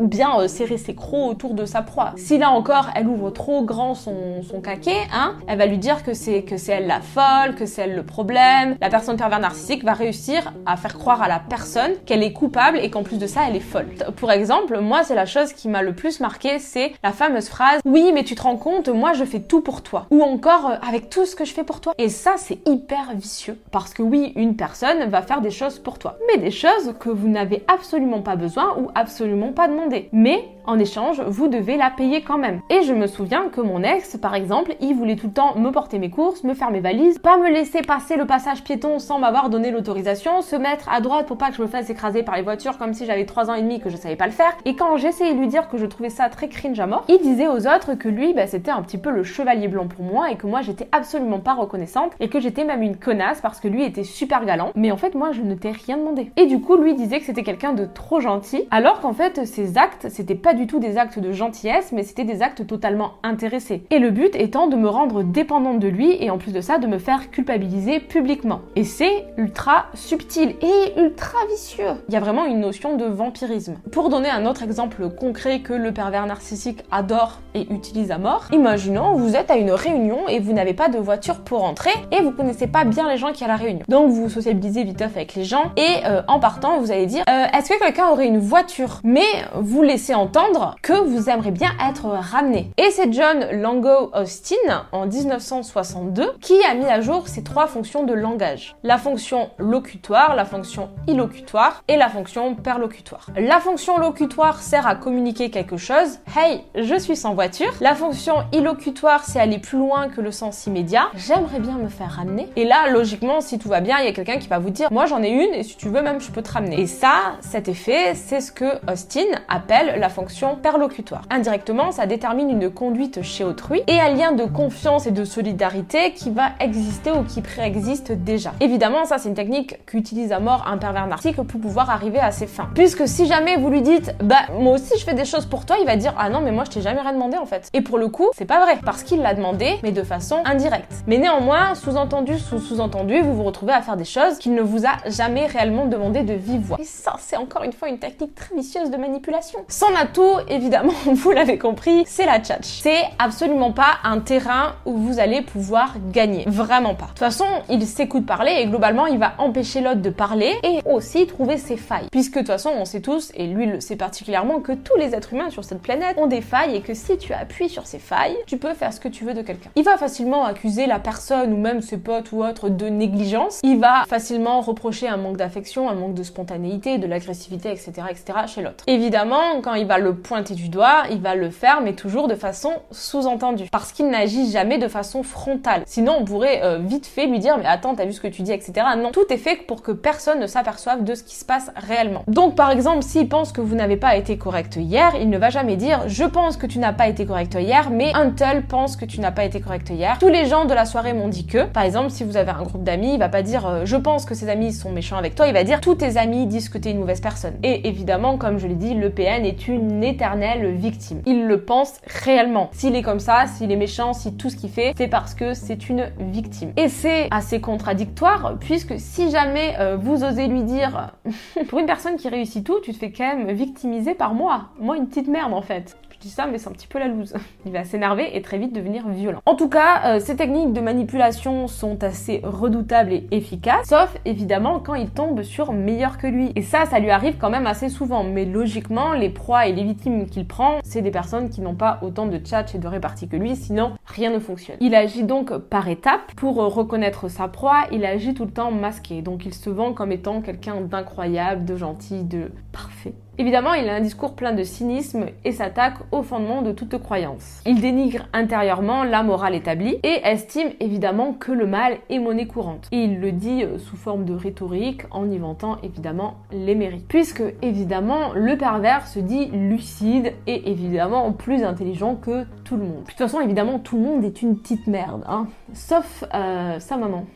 ou 0.00 0.08
bien 0.08 0.40
euh, 0.40 0.48
serrer 0.48 0.78
ses 0.78 0.94
crocs 0.94 1.30
autour 1.30 1.54
de 1.54 1.64
sa 1.64 1.82
proie. 1.82 2.12
Si 2.16 2.38
là 2.38 2.50
encore 2.50 2.88
elle 2.96 3.06
ouvre 3.06 3.30
trop 3.30 3.62
grand 3.62 3.94
son, 3.94 4.42
son 4.42 4.60
caquet, 4.60 4.96
hein, 5.12 5.34
elle 5.46 5.58
va 5.58 5.66
lui 5.66 5.78
dire 5.78 6.02
que 6.02 6.14
c'est 6.14 6.42
que 6.42 6.56
c'est 6.56 6.72
elle 6.72 6.86
la 6.86 7.00
folle, 7.00 7.54
que 7.54 7.66
c'est 7.66 7.82
elle 7.82 7.94
le 7.94 8.02
problème. 8.02 8.76
La 8.80 8.88
personne 8.88 9.16
pervers 9.16 9.38
narcissique 9.38 9.84
va 9.84 9.92
réussir 9.92 10.52
à 10.66 10.76
faire 10.76 10.98
croire 10.98 11.22
à 11.22 11.28
la 11.28 11.38
personne 11.38 11.92
qu'elle 12.06 12.22
est 12.22 12.32
coupable 12.32 12.78
et 12.78 12.90
qu'en 12.90 13.02
plus 13.02 13.18
de 13.18 13.26
ça 13.26 13.42
elle 13.46 13.56
est 13.56 13.60
folle. 13.60 13.88
Pour 14.16 14.32
exemple, 14.32 14.80
moi 14.80 15.04
c'est 15.04 15.14
la 15.14 15.26
chose 15.26 15.52
qui 15.52 15.68
m'a 15.68 15.82
le 15.82 15.92
plus 15.92 16.20
marqué, 16.20 16.58
c'est 16.58 16.92
la 17.02 17.12
fameuse 17.12 17.48
phrase 17.48 17.80
"Oui, 17.84 18.10
mais 18.14 18.24
tu 18.24 18.34
te 18.34 18.42
rends 18.42 18.56
compte, 18.56 18.88
moi 18.88 19.12
je 19.12 19.24
fais 19.24 19.40
tout 19.40 19.60
pour 19.60 19.82
toi" 19.82 20.06
ou 20.10 20.22
encore 20.22 20.70
euh, 20.70 20.74
"Avec 20.88 21.10
tout 21.10 21.26
ce 21.26 21.36
que 21.36 21.44
je 21.44 21.52
fais 21.52 21.64
pour 21.64 21.80
toi". 21.80 21.92
Et 21.98 22.08
ça 22.08 22.34
c'est 22.38 22.66
hyper 22.66 23.12
vicieux 23.14 23.58
parce 23.70 23.92
que 23.92 24.02
oui, 24.02 24.32
une 24.36 24.56
personne 24.56 25.04
va 25.10 25.20
faire 25.20 25.42
des 25.42 25.50
choses 25.50 25.78
pour 25.78 25.98
toi, 25.98 26.16
mais 26.26 26.40
des 26.40 26.50
choses 26.50 26.94
que 26.98 27.10
vous 27.10 27.28
n'avez 27.28 27.64
absolument 27.68 28.22
pas 28.22 28.36
besoin 28.36 28.74
ou 28.78 28.90
absolument 28.94 29.52
pas 29.52 29.68
demandé. 29.68 29.89
Mais 30.12 30.48
en 30.66 30.78
échange, 30.78 31.20
vous 31.20 31.48
devez 31.48 31.76
la 31.76 31.90
payer 31.90 32.22
quand 32.22 32.38
même. 32.38 32.60
Et 32.70 32.82
je 32.82 32.94
me 32.94 33.06
souviens 33.06 33.48
que 33.48 33.60
mon 33.60 33.82
ex, 33.82 34.16
par 34.16 34.34
exemple, 34.34 34.74
il 34.80 34.94
voulait 34.94 35.16
tout 35.16 35.28
le 35.28 35.32
temps 35.32 35.56
me 35.56 35.70
porter 35.70 35.98
mes 35.98 36.10
courses, 36.10 36.44
me 36.44 36.54
faire 36.54 36.70
mes 36.70 36.80
valises, 36.80 37.18
pas 37.18 37.38
me 37.38 37.48
laisser 37.48 37.82
passer 37.82 38.16
le 38.16 38.26
passage 38.26 38.64
piéton 38.64 38.98
sans 38.98 39.18
m'avoir 39.18 39.50
donné 39.50 39.70
l'autorisation, 39.70 40.42
se 40.42 40.56
mettre 40.56 40.88
à 40.88 41.00
droite 41.00 41.26
pour 41.26 41.38
pas 41.38 41.50
que 41.50 41.56
je 41.56 41.62
me 41.62 41.66
fasse 41.66 41.90
écraser 41.90 42.22
par 42.22 42.36
les 42.36 42.42
voitures 42.42 42.78
comme 42.78 42.94
si 42.94 43.06
j'avais 43.06 43.26
3 43.26 43.50
ans 43.50 43.54
et 43.54 43.62
demi 43.62 43.80
que 43.80 43.90
je 43.90 43.96
savais 43.96 44.16
pas 44.16 44.26
le 44.26 44.32
faire. 44.32 44.56
Et 44.64 44.76
quand 44.76 44.96
j'essayais 44.96 45.34
de 45.34 45.38
lui 45.38 45.48
dire 45.48 45.68
que 45.68 45.78
je 45.78 45.86
trouvais 45.86 46.10
ça 46.10 46.28
très 46.28 46.48
cringe 46.48 46.78
à 46.80 46.86
mort, 46.86 47.04
il 47.08 47.18
disait 47.18 47.48
aux 47.48 47.66
autres 47.66 47.94
que 47.94 48.08
lui, 48.08 48.34
bah, 48.34 48.46
c'était 48.46 48.70
un 48.70 48.82
petit 48.82 48.98
peu 48.98 49.10
le 49.10 49.24
chevalier 49.24 49.68
blanc 49.68 49.86
pour 49.86 50.04
moi 50.04 50.30
et 50.30 50.36
que 50.36 50.46
moi 50.46 50.60
j'étais 50.62 50.88
absolument 50.92 51.40
pas 51.40 51.54
reconnaissante 51.54 52.12
et 52.20 52.28
que 52.28 52.40
j'étais 52.40 52.64
même 52.64 52.82
une 52.82 52.96
connasse 52.96 53.40
parce 53.40 53.60
que 53.60 53.68
lui 53.68 53.84
était 53.84 54.04
super 54.04 54.44
galant. 54.44 54.72
Mais 54.74 54.90
en 54.90 54.96
fait, 54.96 55.14
moi 55.14 55.32
je 55.32 55.42
ne 55.42 55.54
t'ai 55.54 55.70
rien 55.70 55.96
demandé. 55.96 56.30
Et 56.36 56.46
du 56.46 56.60
coup, 56.60 56.76
lui 56.76 56.94
disait 56.94 57.18
que 57.18 57.24
c'était 57.24 57.42
quelqu'un 57.42 57.72
de 57.72 57.84
trop 57.84 58.20
gentil 58.20 58.66
alors 58.70 59.00
qu'en 59.00 59.12
fait, 59.12 59.46
ses 59.46 59.78
actes, 59.78 60.08
c'était 60.08 60.34
pas 60.34 60.49
du 60.54 60.66
tout 60.66 60.78
des 60.78 60.98
actes 60.98 61.18
de 61.18 61.32
gentillesse, 61.32 61.92
mais 61.92 62.02
c'était 62.02 62.24
des 62.24 62.42
actes 62.42 62.66
totalement 62.66 63.14
intéressés. 63.22 63.82
Et 63.90 63.98
le 63.98 64.10
but 64.10 64.34
étant 64.34 64.66
de 64.66 64.76
me 64.76 64.88
rendre 64.88 65.22
dépendante 65.22 65.78
de 65.78 65.88
lui 65.88 66.16
et 66.22 66.30
en 66.30 66.38
plus 66.38 66.52
de 66.52 66.60
ça, 66.60 66.78
de 66.78 66.86
me 66.86 66.98
faire 66.98 67.30
culpabiliser 67.30 68.00
publiquement. 68.00 68.60
Et 68.76 68.84
c'est 68.84 69.26
ultra 69.36 69.86
subtil 69.94 70.54
et 70.62 71.00
ultra 71.00 71.38
vicieux. 71.50 71.92
Il 72.08 72.14
y 72.14 72.16
a 72.16 72.20
vraiment 72.20 72.44
une 72.46 72.60
notion 72.60 72.96
de 72.96 73.04
vampirisme. 73.04 73.76
Pour 73.92 74.08
donner 74.08 74.30
un 74.30 74.46
autre 74.46 74.62
exemple 74.62 75.08
concret 75.10 75.60
que 75.60 75.72
le 75.72 75.92
pervers 75.92 76.26
narcissique 76.26 76.82
adore 76.90 77.40
et 77.54 77.66
utilise 77.72 78.10
à 78.10 78.18
mort, 78.18 78.46
imaginons 78.52 79.14
vous 79.14 79.36
êtes 79.36 79.50
à 79.50 79.56
une 79.56 79.72
réunion 79.72 80.28
et 80.28 80.38
vous 80.38 80.52
n'avez 80.52 80.74
pas 80.74 80.88
de 80.88 80.98
voiture 80.98 81.40
pour 81.40 81.64
entrer 81.64 81.90
et 82.12 82.22
vous 82.22 82.30
connaissez 82.30 82.66
pas 82.66 82.84
bien 82.84 83.08
les 83.08 83.16
gens 83.16 83.32
qui 83.32 83.44
à 83.44 83.48
la 83.48 83.56
réunion. 83.56 83.84
Donc 83.88 84.10
vous 84.10 84.28
sociabilisez 84.28 84.84
vite 84.84 85.02
avec 85.02 85.34
les 85.34 85.44
gens 85.44 85.72
et 85.76 86.04
euh, 86.04 86.22
en 86.28 86.40
partant 86.40 86.78
vous 86.78 86.92
allez 86.92 87.06
dire 87.06 87.24
euh, 87.28 87.46
est-ce 87.56 87.70
que 87.70 87.78
quelqu'un 87.78 88.08
aurait 88.08 88.26
une 88.26 88.38
voiture? 88.38 89.00
Mais 89.04 89.26
vous 89.54 89.82
laissez 89.82 90.14
entendre 90.14 90.39
que 90.82 90.92
vous 90.92 91.28
aimeriez 91.28 91.50
bien 91.50 91.70
être 91.86 92.06
ramené. 92.06 92.70
Et 92.78 92.90
c'est 92.90 93.12
John 93.12 93.46
Lango 93.52 94.10
Austin 94.14 94.86
en 94.90 95.06
1962 95.06 96.32
qui 96.40 96.54
a 96.64 96.74
mis 96.74 96.86
à 96.86 97.00
jour 97.00 97.28
ces 97.28 97.42
trois 97.42 97.66
fonctions 97.66 98.04
de 98.04 98.14
langage. 98.14 98.74
La 98.82 98.96
fonction 98.96 99.50
locutoire, 99.58 100.34
la 100.34 100.44
fonction 100.46 100.88
illocutoire 101.06 101.84
et 101.88 101.96
la 101.96 102.08
fonction 102.08 102.54
perlocutoire. 102.54 103.26
La 103.36 103.60
fonction 103.60 103.98
locutoire 103.98 104.60
sert 104.60 104.86
à 104.86 104.94
communiquer 104.94 105.50
quelque 105.50 105.76
chose. 105.76 106.18
Hey, 106.34 106.62
je 106.74 106.98
suis 106.98 107.16
sans 107.16 107.34
voiture. 107.34 107.72
La 107.80 107.94
fonction 107.94 108.36
illocutoire, 108.52 109.24
c'est 109.24 109.40
aller 109.40 109.58
plus 109.58 109.78
loin 109.78 110.08
que 110.08 110.22
le 110.22 110.32
sens 110.32 110.66
immédiat. 110.66 111.08
J'aimerais 111.16 111.60
bien 111.60 111.76
me 111.76 111.88
faire 111.88 112.10
ramener. 112.12 112.48
Et 112.56 112.64
là, 112.64 112.88
logiquement, 112.88 113.40
si 113.40 113.58
tout 113.58 113.68
va 113.68 113.80
bien, 113.80 113.98
il 113.98 114.06
y 114.06 114.08
a 114.08 114.12
quelqu'un 114.12 114.38
qui 114.38 114.48
va 114.48 114.58
vous 114.58 114.70
dire, 114.70 114.90
moi 114.90 115.06
j'en 115.06 115.22
ai 115.22 115.30
une 115.30 115.54
et 115.54 115.64
si 115.64 115.76
tu 115.76 115.88
veux 115.88 116.02
même, 116.02 116.20
je 116.20 116.30
peux 116.30 116.42
te 116.42 116.52
ramener. 116.52 116.80
Et 116.80 116.86
ça, 116.86 117.36
cet 117.40 117.68
effet, 117.68 118.14
c'est 118.14 118.40
ce 118.40 118.52
que 118.52 118.90
Austin 118.90 119.26
appelle 119.48 120.00
la 120.00 120.08
fonction 120.08 120.29
perlocutoire. 120.62 121.22
Indirectement, 121.30 121.92
ça 121.92 122.06
détermine 122.06 122.50
une 122.50 122.70
conduite 122.70 123.22
chez 123.22 123.44
autrui 123.44 123.82
et 123.86 124.00
un 124.00 124.10
lien 124.10 124.32
de 124.32 124.44
confiance 124.44 125.06
et 125.06 125.10
de 125.10 125.24
solidarité 125.24 126.12
qui 126.12 126.30
va 126.30 126.50
exister 126.60 127.10
ou 127.10 127.22
qui 127.22 127.42
préexiste 127.42 128.12
déjà. 128.12 128.52
Évidemment, 128.60 129.04
ça 129.04 129.18
c'est 129.18 129.28
une 129.28 129.34
technique 129.34 129.84
qu'utilise 129.86 130.32
à 130.32 130.40
mort 130.40 130.66
un 130.66 130.78
pervers 130.78 131.06
narcissique 131.06 131.36
pour 131.36 131.60
pouvoir 131.60 131.90
arriver 131.90 132.18
à 132.18 132.30
ses 132.30 132.46
fins. 132.46 132.68
Puisque 132.74 133.06
si 133.06 133.26
jamais 133.26 133.56
vous 133.56 133.70
lui 133.70 133.82
dites 133.82 134.14
bah 134.22 134.40
moi 134.58 134.74
aussi 134.74 134.98
je 134.98 135.04
fais 135.04 135.14
des 135.14 135.24
choses 135.24 135.46
pour 135.46 135.66
toi, 135.66 135.76
il 135.80 135.86
va 135.86 135.96
dire 135.96 136.14
ah 136.18 136.30
non 136.30 136.40
mais 136.40 136.52
moi 136.52 136.64
je 136.64 136.70
t'ai 136.70 136.80
jamais 136.80 137.00
rien 137.00 137.12
demandé 137.12 137.36
en 137.36 137.46
fait. 137.46 137.68
Et 137.72 137.80
pour 137.80 137.98
le 137.98 138.08
coup, 138.08 138.28
c'est 138.34 138.44
pas 138.44 138.60
vrai 138.60 138.78
parce 138.84 139.02
qu'il 139.02 139.20
l'a 139.20 139.34
demandé 139.34 139.78
mais 139.82 139.92
de 139.92 140.02
façon 140.02 140.38
indirecte. 140.44 140.92
Mais 141.06 141.18
néanmoins, 141.18 141.74
sous-entendu 141.74 142.38
sous 142.38 142.58
sous-entendu, 142.58 143.20
vous 143.20 143.34
vous 143.34 143.44
retrouvez 143.44 143.72
à 143.72 143.82
faire 143.82 143.96
des 143.96 144.04
choses 144.04 144.38
qu'il 144.38 144.54
ne 144.54 144.62
vous 144.62 144.86
a 144.86 144.96
jamais 145.06 145.46
réellement 145.46 145.86
demandé 145.86 146.22
de 146.22 146.34
vive. 146.34 146.76
Et 146.78 146.84
ça 146.84 147.16
c'est 147.18 147.36
encore 147.36 147.62
une 147.62 147.72
fois 147.72 147.88
une 147.88 147.98
technique 147.98 148.34
très 148.34 148.54
vicieuse 148.54 148.90
de 148.90 148.96
manipulation. 148.96 149.60
Son 149.68 149.94
atout 150.00 150.19
évidemment, 150.48 150.92
vous 151.06 151.30
l'avez 151.30 151.58
compris, 151.58 152.04
c'est 152.06 152.26
la 152.26 152.40
tchatch. 152.40 152.80
C'est 152.82 153.04
absolument 153.18 153.72
pas 153.72 153.98
un 154.04 154.18
terrain 154.20 154.74
où 154.84 154.96
vous 154.96 155.18
allez 155.18 155.42
pouvoir 155.42 155.94
gagner. 156.10 156.44
Vraiment 156.46 156.94
pas. 156.94 157.06
De 157.06 157.10
toute 157.10 157.18
façon, 157.18 157.44
il 157.68 157.86
s'écoute 157.86 158.26
parler 158.26 158.52
et 158.58 158.66
globalement, 158.66 159.06
il 159.06 159.18
va 159.18 159.34
empêcher 159.38 159.80
l'autre 159.80 160.00
de 160.00 160.10
parler 160.10 160.54
et 160.62 160.80
aussi 160.86 161.26
trouver 161.26 161.58
ses 161.58 161.76
failles. 161.76 162.06
Puisque 162.10 162.34
de 162.34 162.38
toute 162.38 162.48
façon, 162.48 162.70
on 162.76 162.84
sait 162.84 163.00
tous, 163.00 163.30
et 163.34 163.46
lui 163.46 163.66
le 163.66 163.80
sait 163.80 163.96
particulièrement, 163.96 164.60
que 164.60 164.72
tous 164.72 164.96
les 164.96 165.14
êtres 165.14 165.34
humains 165.34 165.50
sur 165.50 165.64
cette 165.64 165.82
planète 165.82 166.16
ont 166.18 166.26
des 166.26 166.40
failles 166.40 166.76
et 166.76 166.80
que 166.80 166.94
si 166.94 167.18
tu 167.18 167.32
appuies 167.32 167.68
sur 167.68 167.86
ces 167.86 167.98
failles, 167.98 168.36
tu 168.46 168.56
peux 168.56 168.74
faire 168.74 168.92
ce 168.92 169.00
que 169.00 169.08
tu 169.08 169.24
veux 169.24 169.34
de 169.34 169.42
quelqu'un. 169.42 169.70
Il 169.76 169.84
va 169.84 169.96
facilement 169.96 170.44
accuser 170.44 170.86
la 170.86 170.98
personne 170.98 171.52
ou 171.52 171.56
même 171.56 171.82
ses 171.82 171.98
potes 171.98 172.32
ou 172.32 172.42
autres 172.42 172.68
de 172.68 172.86
négligence. 172.86 173.60
Il 173.62 173.78
va 173.78 174.04
facilement 174.08 174.60
reprocher 174.60 175.08
un 175.08 175.16
manque 175.16 175.36
d'affection, 175.36 175.88
un 175.88 175.94
manque 175.94 176.14
de 176.14 176.22
spontanéité, 176.22 176.98
de 176.98 177.06
l'agressivité, 177.06 177.70
etc., 177.70 177.92
etc. 178.10 178.38
chez 178.46 178.62
l'autre. 178.62 178.84
Évidemment, 178.86 179.10
évidemment, 179.10 179.60
quand 179.60 179.74
il 179.74 179.86
va 179.86 179.98
le 179.98 180.09
pointer 180.14 180.54
du 180.54 180.68
doigt, 180.68 181.04
il 181.10 181.20
va 181.20 181.34
le 181.34 181.50
faire, 181.50 181.80
mais 181.80 181.94
toujours 181.94 182.28
de 182.28 182.34
façon 182.34 182.72
sous-entendue. 182.90 183.68
Parce 183.70 183.92
qu'il 183.92 184.08
n'agit 184.08 184.50
jamais 184.50 184.78
de 184.78 184.88
façon 184.88 185.22
frontale. 185.22 185.82
Sinon, 185.86 186.16
on 186.20 186.24
pourrait 186.24 186.60
euh, 186.62 186.78
vite 186.78 187.06
fait 187.06 187.26
lui 187.26 187.38
dire, 187.38 187.58
mais 187.58 187.66
attends, 187.66 187.94
t'as 187.94 188.04
vu 188.04 188.12
ce 188.12 188.20
que 188.20 188.28
tu 188.28 188.42
dis, 188.42 188.52
etc. 188.52 188.72
Non, 188.96 189.10
tout 189.12 189.30
est 189.30 189.36
fait 189.36 189.56
pour 189.66 189.82
que 189.82 189.92
personne 189.92 190.40
ne 190.40 190.46
s'aperçoive 190.46 191.04
de 191.04 191.14
ce 191.14 191.22
qui 191.22 191.36
se 191.36 191.44
passe 191.44 191.70
réellement. 191.76 192.22
Donc, 192.26 192.56
par 192.56 192.70
exemple, 192.70 193.02
s'il 193.02 193.28
pense 193.28 193.52
que 193.52 193.60
vous 193.60 193.74
n'avez 193.74 193.96
pas 193.96 194.16
été 194.16 194.38
correct 194.38 194.76
hier, 194.76 195.12
il 195.20 195.30
ne 195.30 195.38
va 195.38 195.50
jamais 195.50 195.76
dire, 195.76 196.08
je 196.08 196.24
pense 196.24 196.56
que 196.56 196.66
tu 196.66 196.78
n'as 196.78 196.92
pas 196.92 197.08
été 197.08 197.26
correct 197.26 197.56
hier, 197.58 197.90
mais 197.90 198.12
un 198.14 198.30
tel 198.30 198.64
pense 198.66 198.96
que 198.96 199.04
tu 199.04 199.20
n'as 199.20 199.32
pas 199.32 199.44
été 199.44 199.60
correct 199.60 199.90
hier. 199.90 200.18
Tous 200.18 200.28
les 200.28 200.46
gens 200.46 200.64
de 200.64 200.74
la 200.74 200.84
soirée 200.84 201.12
m'ont 201.12 201.28
dit 201.28 201.46
que, 201.46 201.64
par 201.64 201.82
exemple, 201.82 202.10
si 202.10 202.24
vous 202.24 202.36
avez 202.36 202.50
un 202.50 202.62
groupe 202.62 202.84
d'amis, 202.84 203.14
il 203.14 203.18
va 203.18 203.28
pas 203.28 203.42
dire, 203.42 203.66
euh, 203.66 203.82
je 203.84 203.96
pense 203.96 204.24
que 204.24 204.34
ses 204.34 204.48
amis 204.48 204.72
sont 204.72 204.90
méchants 204.90 205.16
avec 205.16 205.34
toi, 205.34 205.46
il 205.46 205.54
va 205.54 205.64
dire, 205.64 205.80
tous 205.80 205.96
tes 205.96 206.16
amis 206.16 206.46
disent 206.46 206.68
que 206.68 206.78
t'es 206.78 206.90
une 206.90 206.98
mauvaise 206.98 207.20
personne. 207.20 207.54
Et 207.62 207.88
évidemment, 207.88 208.36
comme 208.36 208.58
je 208.58 208.66
l'ai 208.66 208.74
dit, 208.74 208.94
le 208.94 209.10
PN 209.10 209.44
est 209.44 209.58
éternelle 210.02 210.74
victime. 210.74 211.22
Il 211.26 211.46
le 211.46 211.64
pense 211.64 212.00
réellement. 212.24 212.70
S'il 212.72 212.96
est 212.96 213.02
comme 213.02 213.20
ça, 213.20 213.46
s'il 213.46 213.70
est 213.70 213.76
méchant, 213.76 214.12
si 214.12 214.36
tout 214.36 214.50
ce 214.50 214.56
qu'il 214.56 214.70
fait, 214.70 214.94
c'est 214.96 215.08
parce 215.08 215.34
que 215.34 215.54
c'est 215.54 215.88
une 215.88 216.10
victime. 216.18 216.72
Et 216.76 216.88
c'est 216.88 217.28
assez 217.30 217.60
contradictoire, 217.60 218.56
puisque 218.58 218.94
si 218.98 219.30
jamais 219.30 219.76
euh, 219.78 219.96
vous 219.96 220.24
osez 220.24 220.46
lui 220.46 220.62
dire, 220.62 221.12
pour 221.68 221.78
une 221.78 221.86
personne 221.86 222.16
qui 222.16 222.28
réussit 222.28 222.64
tout, 222.64 222.80
tu 222.80 222.92
te 222.92 222.98
fais 222.98 223.12
quand 223.12 223.36
même 223.36 223.50
victimiser 223.50 224.14
par 224.14 224.34
moi. 224.34 224.70
Moi, 224.78 224.96
une 224.96 225.06
petite 225.06 225.28
merde 225.28 225.52
en 225.52 225.62
fait 225.62 225.96
dis 226.20 226.30
ça, 226.30 226.46
mais 226.46 226.58
c'est 226.58 226.68
un 226.68 226.72
petit 226.72 226.86
peu 226.86 226.98
la 226.98 227.08
loose. 227.08 227.34
Il 227.66 227.72
va 227.72 227.84
s'énerver 227.84 228.36
et 228.36 228.42
très 228.42 228.58
vite 228.58 228.74
devenir 228.74 229.08
violent. 229.08 229.40
En 229.46 229.54
tout 229.54 229.68
cas, 229.68 230.02
euh, 230.04 230.20
ces 230.20 230.36
techniques 230.36 230.72
de 230.72 230.80
manipulation 230.80 231.66
sont 231.66 232.02
assez 232.04 232.40
redoutables 232.44 233.12
et 233.12 233.26
efficaces, 233.30 233.88
sauf 233.88 234.16
évidemment 234.24 234.80
quand 234.80 234.94
il 234.94 235.10
tombe 235.10 235.42
sur 235.42 235.72
meilleur 235.72 236.18
que 236.18 236.26
lui. 236.26 236.52
Et 236.56 236.62
ça, 236.62 236.84
ça 236.86 236.98
lui 236.98 237.10
arrive 237.10 237.36
quand 237.38 237.50
même 237.50 237.66
assez 237.66 237.88
souvent. 237.88 238.22
Mais 238.22 238.44
logiquement, 238.44 239.12
les 239.12 239.30
proies 239.30 239.66
et 239.66 239.72
les 239.72 239.84
victimes 239.84 240.26
qu'il 240.26 240.46
prend, 240.46 240.78
c'est 240.84 241.02
des 241.02 241.10
personnes 241.10 241.48
qui 241.48 241.60
n'ont 241.60 241.74
pas 241.74 241.98
autant 242.02 242.26
de 242.26 242.38
tchatch 242.38 242.74
et 242.74 242.78
de 242.78 242.88
répartie 242.88 243.28
que 243.28 243.36
lui, 243.36 243.56
sinon 243.56 243.92
rien 244.10 244.30
ne 244.30 244.38
fonctionne. 244.38 244.76
Il 244.80 244.94
agit 244.94 245.24
donc 245.24 245.56
par 245.56 245.88
étapes. 245.88 246.32
Pour 246.36 246.56
reconnaître 246.56 247.28
sa 247.28 247.48
proie, 247.48 247.84
il 247.92 248.04
agit 248.04 248.34
tout 248.34 248.44
le 248.44 248.50
temps 248.50 248.70
masqué. 248.70 249.22
Donc 249.22 249.46
il 249.46 249.54
se 249.54 249.70
vend 249.70 249.92
comme 249.92 250.12
étant 250.12 250.40
quelqu'un 250.40 250.80
d'incroyable, 250.80 251.64
de 251.64 251.76
gentil, 251.76 252.24
de 252.24 252.50
parfait. 252.72 253.14
Évidemment, 253.38 253.72
il 253.72 253.88
a 253.88 253.94
un 253.94 254.00
discours 254.00 254.34
plein 254.34 254.52
de 254.52 254.62
cynisme 254.62 255.24
et 255.46 255.52
s'attaque 255.52 255.94
au 256.12 256.22
fondement 256.22 256.60
de 256.60 256.72
toute 256.72 256.98
croyance. 256.98 257.62
Il 257.64 257.80
dénigre 257.80 258.26
intérieurement 258.34 259.02
la 259.02 259.22
morale 259.22 259.54
établie 259.54 259.96
et 260.02 260.20
estime 260.24 260.68
évidemment 260.78 261.32
que 261.32 261.50
le 261.50 261.66
mal 261.66 261.96
est 262.10 262.18
monnaie 262.18 262.46
courante. 262.46 262.88
Et 262.92 262.98
il 262.98 263.18
le 263.18 263.32
dit 263.32 263.64
sous 263.78 263.96
forme 263.96 264.26
de 264.26 264.34
rhétorique 264.34 265.04
en 265.10 265.30
y 265.30 265.38
vantant 265.38 265.78
évidemment 265.82 266.34
les 266.52 266.74
mérites. 266.74 267.08
Puisque 267.08 267.42
évidemment, 267.62 268.34
le 268.34 268.58
pervers 268.58 269.06
se 269.06 269.20
dit 269.20 269.46
lucide 269.46 270.34
et 270.46 270.70
évidemment 270.70 271.32
plus 271.32 271.64
intelligent 271.64 272.16
que 272.16 272.44
tout 272.64 272.76
le 272.76 272.82
monde. 272.82 273.04
De 273.04 273.08
toute 273.08 273.16
façon, 273.16 273.40
évidemment, 273.40 273.78
tout 273.78 273.96
le 273.96 273.99
monde 274.00 274.24
est 274.24 274.42
une 274.42 274.58
petite 274.58 274.86
merde, 274.86 275.24
hein. 275.28 275.46
sauf 275.74 276.24
euh, 276.34 276.80
sa 276.80 276.96
maman. 276.96 277.26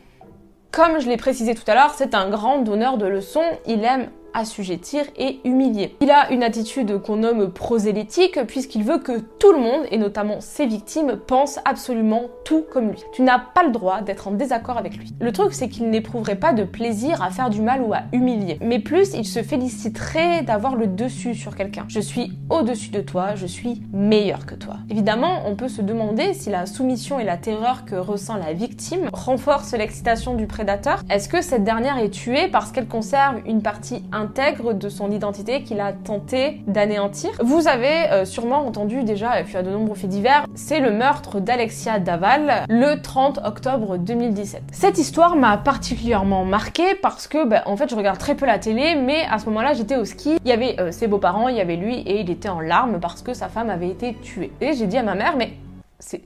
Comme 0.71 0.99
je 0.99 1.07
l'ai 1.07 1.17
précisé 1.17 1.55
tout 1.55 1.63
à 1.67 1.73
l'heure, 1.73 1.93
c'est 1.95 2.13
un 2.13 2.29
grand 2.29 2.59
donneur 2.59 2.97
de 2.97 3.05
leçons, 3.05 3.45
il 3.65 3.83
aime 3.83 4.09
assujettir 4.35 5.05
et 5.17 5.39
humilier. 5.45 5.95
Il 6.01 6.11
a 6.11 6.31
une 6.31 6.43
attitude 6.43 7.01
qu'on 7.01 7.17
nomme 7.17 7.51
prosélytique 7.51 8.39
puisqu'il 8.47 8.83
veut 8.83 8.99
que 8.99 9.19
tout 9.39 9.51
le 9.51 9.59
monde, 9.59 9.85
et 9.89 9.97
notamment 9.97 10.41
ses 10.41 10.65
victimes, 10.65 11.15
pensent 11.15 11.59
absolument 11.65 12.23
tout 12.43 12.63
comme 12.71 12.89
lui. 12.89 13.03
Tu 13.13 13.21
n'as 13.21 13.39
pas 13.39 13.63
le 13.63 13.71
droit 13.71 14.01
d'être 14.01 14.27
en 14.27 14.31
désaccord 14.31 14.77
avec 14.77 14.97
lui. 14.97 15.13
Le 15.19 15.31
truc, 15.31 15.53
c'est 15.53 15.69
qu'il 15.69 15.89
n'éprouverait 15.89 16.35
pas 16.35 16.53
de 16.53 16.63
plaisir 16.63 17.21
à 17.21 17.31
faire 17.31 17.49
du 17.49 17.61
mal 17.61 17.81
ou 17.81 17.93
à 17.93 18.03
humilier, 18.11 18.57
mais 18.61 18.79
plus 18.79 19.13
il 19.13 19.25
se 19.25 19.41
féliciterait 19.41 20.43
d'avoir 20.43 20.75
le 20.75 20.87
dessus 20.87 21.33
sur 21.33 21.55
quelqu'un. 21.55 21.85
Je 21.87 21.99
suis 21.99 22.33
au-dessus 22.49 22.91
de 22.91 23.01
toi, 23.01 23.35
je 23.35 23.45
suis 23.45 23.81
meilleur 23.93 24.45
que 24.45 24.55
toi. 24.55 24.77
Évidemment, 24.89 25.43
on 25.45 25.55
peut 25.55 25.69
se 25.69 25.81
demander 25.81 26.33
si 26.33 26.49
la 26.49 26.65
soumission 26.65 27.19
et 27.19 27.23
la 27.23 27.37
terreur 27.37 27.85
que 27.85 27.95
ressent 27.95 28.37
la 28.37 28.53
victime 28.53 29.09
renforcent 29.13 29.73
l'excitation 29.73 30.33
du 30.35 30.47
prédateur. 30.47 31.01
Est-ce 31.09 31.29
que 31.29 31.41
cette 31.41 31.63
dernière 31.63 31.97
est 31.97 32.09
tuée 32.09 32.47
parce 32.47 32.71
qu'elle 32.71 32.87
conserve 32.87 33.41
une 33.45 33.61
partie 33.61 34.03
intègre 34.25 34.73
de 34.73 34.89
son 34.89 35.11
identité 35.11 35.61
qu'il 35.61 35.79
a 35.79 35.93
tenté 35.93 36.61
d'anéantir. 36.67 37.29
Vous 37.43 37.67
avez 37.67 38.11
euh, 38.11 38.25
sûrement 38.25 38.65
entendu 38.65 39.03
déjà, 39.03 39.39
et 39.39 39.43
puis 39.43 39.55
à 39.55 39.61
de 39.61 39.69
nombreux 39.69 39.95
faits 39.95 40.09
divers, 40.09 40.45
c'est 40.55 40.79
le 40.79 40.91
meurtre 40.91 41.39
d'Alexia 41.39 41.99
Daval 41.99 42.65
le 42.67 43.01
30 43.01 43.41
octobre 43.45 43.97
2017. 43.97 44.63
Cette 44.71 44.97
histoire 44.97 45.35
m'a 45.35 45.57
particulièrement 45.57 46.43
marquée 46.43 46.95
parce 47.01 47.27
que, 47.27 47.45
bah, 47.45 47.61
en 47.67 47.77
fait, 47.77 47.89
je 47.89 47.95
regarde 47.95 48.17
très 48.17 48.35
peu 48.35 48.47
la 48.47 48.57
télé, 48.57 48.95
mais 48.95 49.23
à 49.29 49.37
ce 49.37 49.45
moment-là, 49.45 49.73
j'étais 49.73 49.97
au 49.97 50.05
ski. 50.05 50.37
Il 50.43 50.49
y 50.49 50.53
avait 50.53 50.79
euh, 50.79 50.91
ses 50.91 51.07
beaux-parents, 51.07 51.47
il 51.49 51.55
y 51.55 51.61
avait 51.61 51.75
lui, 51.75 51.99
et 51.99 52.21
il 52.21 52.29
était 52.31 52.49
en 52.49 52.61
larmes 52.61 52.99
parce 52.99 53.21
que 53.21 53.33
sa 53.33 53.47
femme 53.47 53.69
avait 53.69 53.89
été 53.89 54.15
tuée. 54.23 54.51
Et 54.59 54.73
j'ai 54.73 54.87
dit 54.87 54.97
à 54.97 55.03
ma 55.03 55.15
mère, 55.15 55.35
mais 55.37 55.53
c'est 55.99 56.23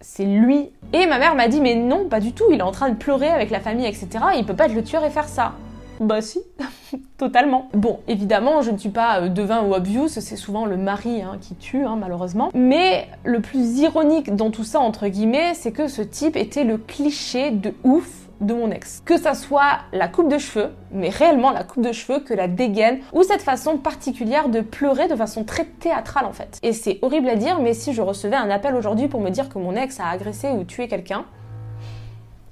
c'est 0.00 0.24
lui. 0.24 0.70
Et 0.92 1.06
ma 1.06 1.18
mère 1.18 1.34
m'a 1.34 1.48
dit 1.48 1.60
mais 1.60 1.74
non, 1.74 2.08
pas 2.08 2.20
du 2.20 2.32
tout, 2.32 2.44
il 2.50 2.60
est 2.60 2.62
en 2.62 2.70
train 2.70 2.88
de 2.88 2.96
pleurer 2.96 3.28
avec 3.28 3.50
la 3.50 3.60
famille, 3.60 3.86
etc. 3.86 4.08
Il 4.36 4.46
peut 4.46 4.56
pas 4.56 4.66
être 4.66 4.74
le 4.74 4.82
tueur 4.82 5.04
et 5.04 5.10
faire 5.10 5.28
ça. 5.28 5.52
Bah 6.00 6.22
si, 6.22 6.40
totalement. 7.20 7.68
Bon, 7.74 8.00
évidemment, 8.08 8.62
je 8.62 8.70
ne 8.70 8.78
suis 8.78 8.88
pas 8.88 9.20
euh, 9.20 9.28
devin 9.28 9.62
ou 9.62 9.74
obvious, 9.74 10.08
c'est 10.08 10.36
souvent 10.36 10.64
le 10.64 10.78
mari 10.78 11.20
hein, 11.20 11.36
qui 11.38 11.54
tue, 11.54 11.84
hein, 11.84 11.96
malheureusement. 12.00 12.50
Mais 12.54 13.08
le 13.24 13.40
plus 13.40 13.78
ironique 13.80 14.34
dans 14.34 14.50
tout 14.50 14.64
ça, 14.64 14.80
entre 14.80 15.06
guillemets, 15.06 15.52
c'est 15.52 15.70
que 15.70 15.86
ce 15.86 16.00
type 16.00 16.34
était 16.34 16.64
le 16.64 16.78
cliché 16.78 17.50
de 17.50 17.74
ouf 17.84 18.08
de 18.40 18.54
mon 18.54 18.70
ex. 18.70 19.02
Que 19.04 19.18
ça 19.18 19.34
soit 19.34 19.80
la 19.92 20.08
coupe 20.08 20.30
de 20.30 20.38
cheveux, 20.38 20.70
mais 20.92 21.10
réellement 21.10 21.50
la 21.50 21.62
coupe 21.62 21.84
de 21.84 21.92
cheveux, 21.92 22.20
que 22.20 22.32
la 22.32 22.48
dégaine, 22.48 23.00
ou 23.12 23.22
cette 23.22 23.42
façon 23.42 23.76
particulière 23.76 24.48
de 24.48 24.62
pleurer 24.62 25.06
de 25.06 25.14
façon 25.14 25.44
très 25.44 25.66
théâtrale 25.66 26.24
en 26.24 26.32
fait. 26.32 26.58
Et 26.62 26.72
c'est 26.72 27.00
horrible 27.02 27.28
à 27.28 27.36
dire, 27.36 27.60
mais 27.60 27.74
si 27.74 27.92
je 27.92 28.00
recevais 28.00 28.36
un 28.36 28.48
appel 28.48 28.74
aujourd'hui 28.74 29.08
pour 29.08 29.20
me 29.20 29.28
dire 29.28 29.50
que 29.50 29.58
mon 29.58 29.76
ex 29.76 30.00
a 30.00 30.08
agressé 30.08 30.48
ou 30.48 30.64
tué 30.64 30.88
quelqu'un, 30.88 31.26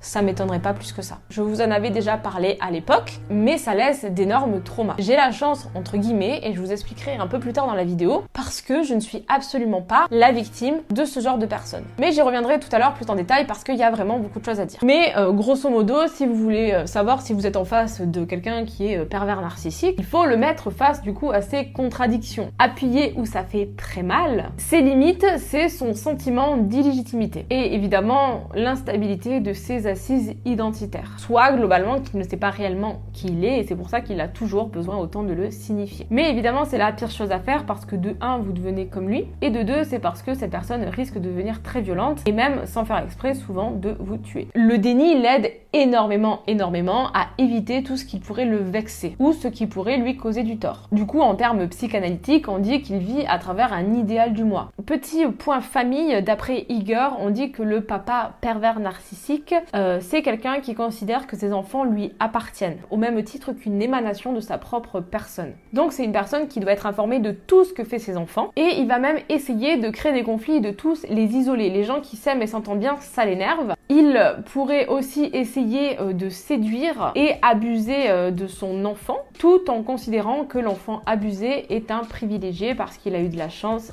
ça 0.01 0.23
m'étonnerait 0.23 0.61
pas 0.61 0.75
plus 0.75 0.93
que 0.93 1.03
ça. 1.03 1.19
Je 1.31 1.43
vous 1.43 1.61
en 1.61 1.71
avais 1.71 1.91
déjà 1.91 2.17
parlé 2.17 2.57
à 2.61 2.71
l'époque, 2.71 3.19
mais 3.31 3.59
ça 3.59 3.75
laisse 3.75 4.05
d'énormes 4.05 4.63
traumas. 4.63 4.95
J'ai 4.99 5.17
la 5.17 5.33
chance, 5.33 5.69
entre 5.75 5.97
guillemets, 5.97 6.41
et 6.45 6.55
je 6.55 6.61
vous 6.61 6.73
expliquerai 6.73 7.17
un 7.17 7.27
peu 7.27 7.39
plus 7.39 7.53
tard 7.53 7.67
dans 7.67 7.75
la 7.75 7.85
vidéo, 7.85 8.25
parce 8.33 8.61
que 8.61 8.83
je 8.83 8.95
ne 8.95 9.01
suis 9.01 9.25
absolument 9.29 9.83
pas 9.83 10.07
la 10.11 10.33
victime 10.33 10.77
de 10.91 11.05
ce 11.05 11.21
genre 11.21 11.39
de 11.39 11.47
personnes. 11.47 11.85
Mais 11.99 12.13
j'y 12.13 12.23
reviendrai 12.23 12.61
tout 12.61 12.69
à 12.73 12.79
l'heure 12.79 12.95
plus 12.95 13.07
en 13.09 13.17
détail 13.17 13.47
parce 13.47 13.65
qu'il 13.65 13.77
y 13.77 13.83
a 13.83 13.91
vraiment 13.91 14.19
beaucoup 14.19 14.41
de 14.41 14.45
choses 14.45 14.61
à 14.61 14.67
dire. 14.67 14.79
Mais 14.85 15.17
euh, 15.17 15.33
grosso 15.33 15.69
modo, 15.69 16.07
si 16.09 16.27
vous 16.27 16.35
voulez 16.35 16.73
euh, 16.73 16.87
savoir 16.87 17.23
si 17.23 17.33
vous 17.33 17.47
êtes 17.47 17.57
en 17.57 17.65
face 17.65 18.01
de 18.01 18.25
quelqu'un 18.25 18.65
qui 18.65 18.93
est 18.93 18.99
euh, 18.99 19.05
pervers 19.05 19.41
narcissique, 19.41 19.97
il 19.99 20.05
faut 20.05 20.27
le 20.27 20.37
mettre 20.37 20.71
face 20.71 21.03
du 21.03 21.13
coup 21.13 21.31
à 21.31 21.41
ses 21.41 21.71
contradictions. 21.73 22.51
Appuyer 22.59 23.15
où 23.17 23.27
ça 23.27 23.43
fait 23.43 23.71
très 23.77 24.03
mal, 24.03 24.51
ses 24.57 24.81
limites, 24.81 25.27
c'est 25.39 25.69
son 25.69 25.95
sentiment 25.95 26.57
d'illégitimité. 26.57 27.47
Et 27.51 27.75
évidemment, 27.75 28.49
l'instabilité 28.55 29.41
de 29.41 29.53
ses 29.53 29.88
assise 29.88 30.35
identitaire. 30.44 31.18
Soit 31.18 31.53
globalement 31.53 32.01
qu'il 32.01 32.18
ne 32.18 32.24
sait 32.24 32.37
pas 32.37 32.51
réellement 32.51 33.01
qui 33.12 33.29
il 33.29 33.44
est 33.44 33.59
et 33.59 33.64
c'est 33.64 33.77
pour 33.77 33.90
ça 33.90 34.01
qu'il 34.01 34.20
a 34.20 34.29
toujours 34.29 34.68
besoin 34.68 34.96
autant 34.96 35.22
de 35.22 35.33
le 35.33 35.51
signifier. 35.51 36.07
Mais 36.11 36.31
évidemment 36.31 36.64
c'est 36.64 36.79
la 36.79 36.92
pire 36.92 37.11
chose 37.11 37.31
à 37.31 37.38
faire 37.38 37.64
parce 37.66 37.85
que 37.85 37.96
de 37.96 38.16
1 38.20 38.38
vous 38.38 38.53
devenez 38.53 38.87
comme 38.87 39.09
lui 39.09 39.27
et 39.42 39.51
de 39.51 39.62
2 39.62 39.85
c'est 39.85 39.98
parce 39.98 40.22
que 40.22 40.35
cette 40.35 40.51
personne 40.51 40.85
risque 40.85 41.18
de 41.18 41.29
devenir 41.29 41.62
très 41.62 41.81
violente 41.81 42.22
et 42.27 42.33
même 42.33 42.66
sans 42.66 42.85
faire 42.85 43.03
exprès 43.03 43.35
souvent 43.35 43.70
de 43.72 43.96
vous 43.98 44.16
tuer. 44.16 44.48
Le 44.55 44.79
déni 44.79 45.20
l'aide 45.20 45.51
énormément 45.72 46.40
énormément 46.46 47.09
à 47.09 47.29
éviter 47.37 47.83
tout 47.83 47.96
ce 47.96 48.05
qui 48.05 48.18
pourrait 48.18 48.46
le 48.46 48.59
vexer 48.59 49.16
ou 49.18 49.33
ce 49.33 49.48
qui 49.48 49.66
pourrait 49.66 49.98
lui 49.98 50.16
causer 50.16 50.42
du 50.42 50.59
tort. 50.59 50.88
Du 50.92 51.05
coup 51.05 51.20
en 51.20 51.35
termes 51.35 51.68
psychanalytiques 51.68 52.48
on 52.48 52.59
dit 52.59 52.83
qu'il 52.83 52.98
vit 52.98 53.24
à 53.29 53.38
travers 53.38 53.72
un 53.72 53.94
idéal 53.94 54.33
du 54.33 54.44
moi. 54.44 54.70
Petit 54.87 55.27
point 55.27 55.61
famille 55.61 56.22
d'après 56.22 56.66
Igor 56.68 57.18
on 57.20 57.31
dit 57.31 57.53
que 57.53 57.62
le 57.62 57.83
papa 57.83 58.37
pervers 58.40 58.81
narcissique 58.81 59.55
euh, 59.79 59.99
c'est 60.01 60.23
quelqu'un 60.23 60.59
qui 60.61 60.75
considère 60.75 61.29
que 61.29 61.37
ses 61.37 61.53
enfants 61.53 61.85
lui 61.85 62.12
appartiennent, 62.19 62.79
au 62.91 62.97
même 62.97 63.23
titre 63.23 63.53
qu'une 63.53 63.81
émanation 63.81 64.33
de 64.33 64.41
sa 64.41 64.59
propre 64.59 65.01
personne. 65.01 65.53
Donc 65.73 65.93
c'est 65.93 66.05
une 66.05 66.12
personne 66.12 66.49
qui 66.49 66.59
doit 66.59 66.73
être 66.73 66.87
informée 66.87 67.21
de 67.21 67.31
tout 67.31 67.64
ce 67.64 67.73
que 67.73 67.85
fait 67.85 68.01
ses 68.01 68.17
enfants, 68.17 68.51
et 68.57 68.81
il 68.81 68.88
va 68.88 68.99
même 68.99 69.19
essayer 69.29 69.77
de 69.77 69.88
créer 69.91 70.12
des 70.12 70.25
conflits 70.25 70.57
et 70.57 70.61
de 70.61 70.73
tous 70.73 71.07
les 71.09 71.37
isoler. 71.37 71.71
Les 71.71 71.85
gens 71.85 72.01
qui 72.01 72.17
s'aiment 72.17 72.43
et 72.43 72.49
s'entendent 72.49 72.81
bien, 72.81 72.97
ça 73.01 73.25
l'énerve. 73.25 73.75
Il 73.88 74.21
pourrait 74.53 74.88
aussi 74.88 75.31
essayer 75.33 76.01
euh, 76.01 76.12
de 76.12 76.29
séduire 76.29 77.12
et 77.14 77.35
abuser 77.43 78.11
euh, 78.11 78.33
de 78.33 78.49
son 78.49 78.85
enfant, 78.85 79.19
tout 79.38 79.71
en 79.71 79.85
considérant 79.85 80.45
que 80.45 80.59
l'enfant 80.59 81.03
abusé 81.07 81.73
est 81.73 81.93
un 81.93 82.01
privilégié 82.01 82.75
parce 82.75 82.97
qu'il 82.97 83.14
a 83.14 83.21
eu 83.21 83.29
de 83.29 83.38
la 83.38 83.49
chance 83.49 83.93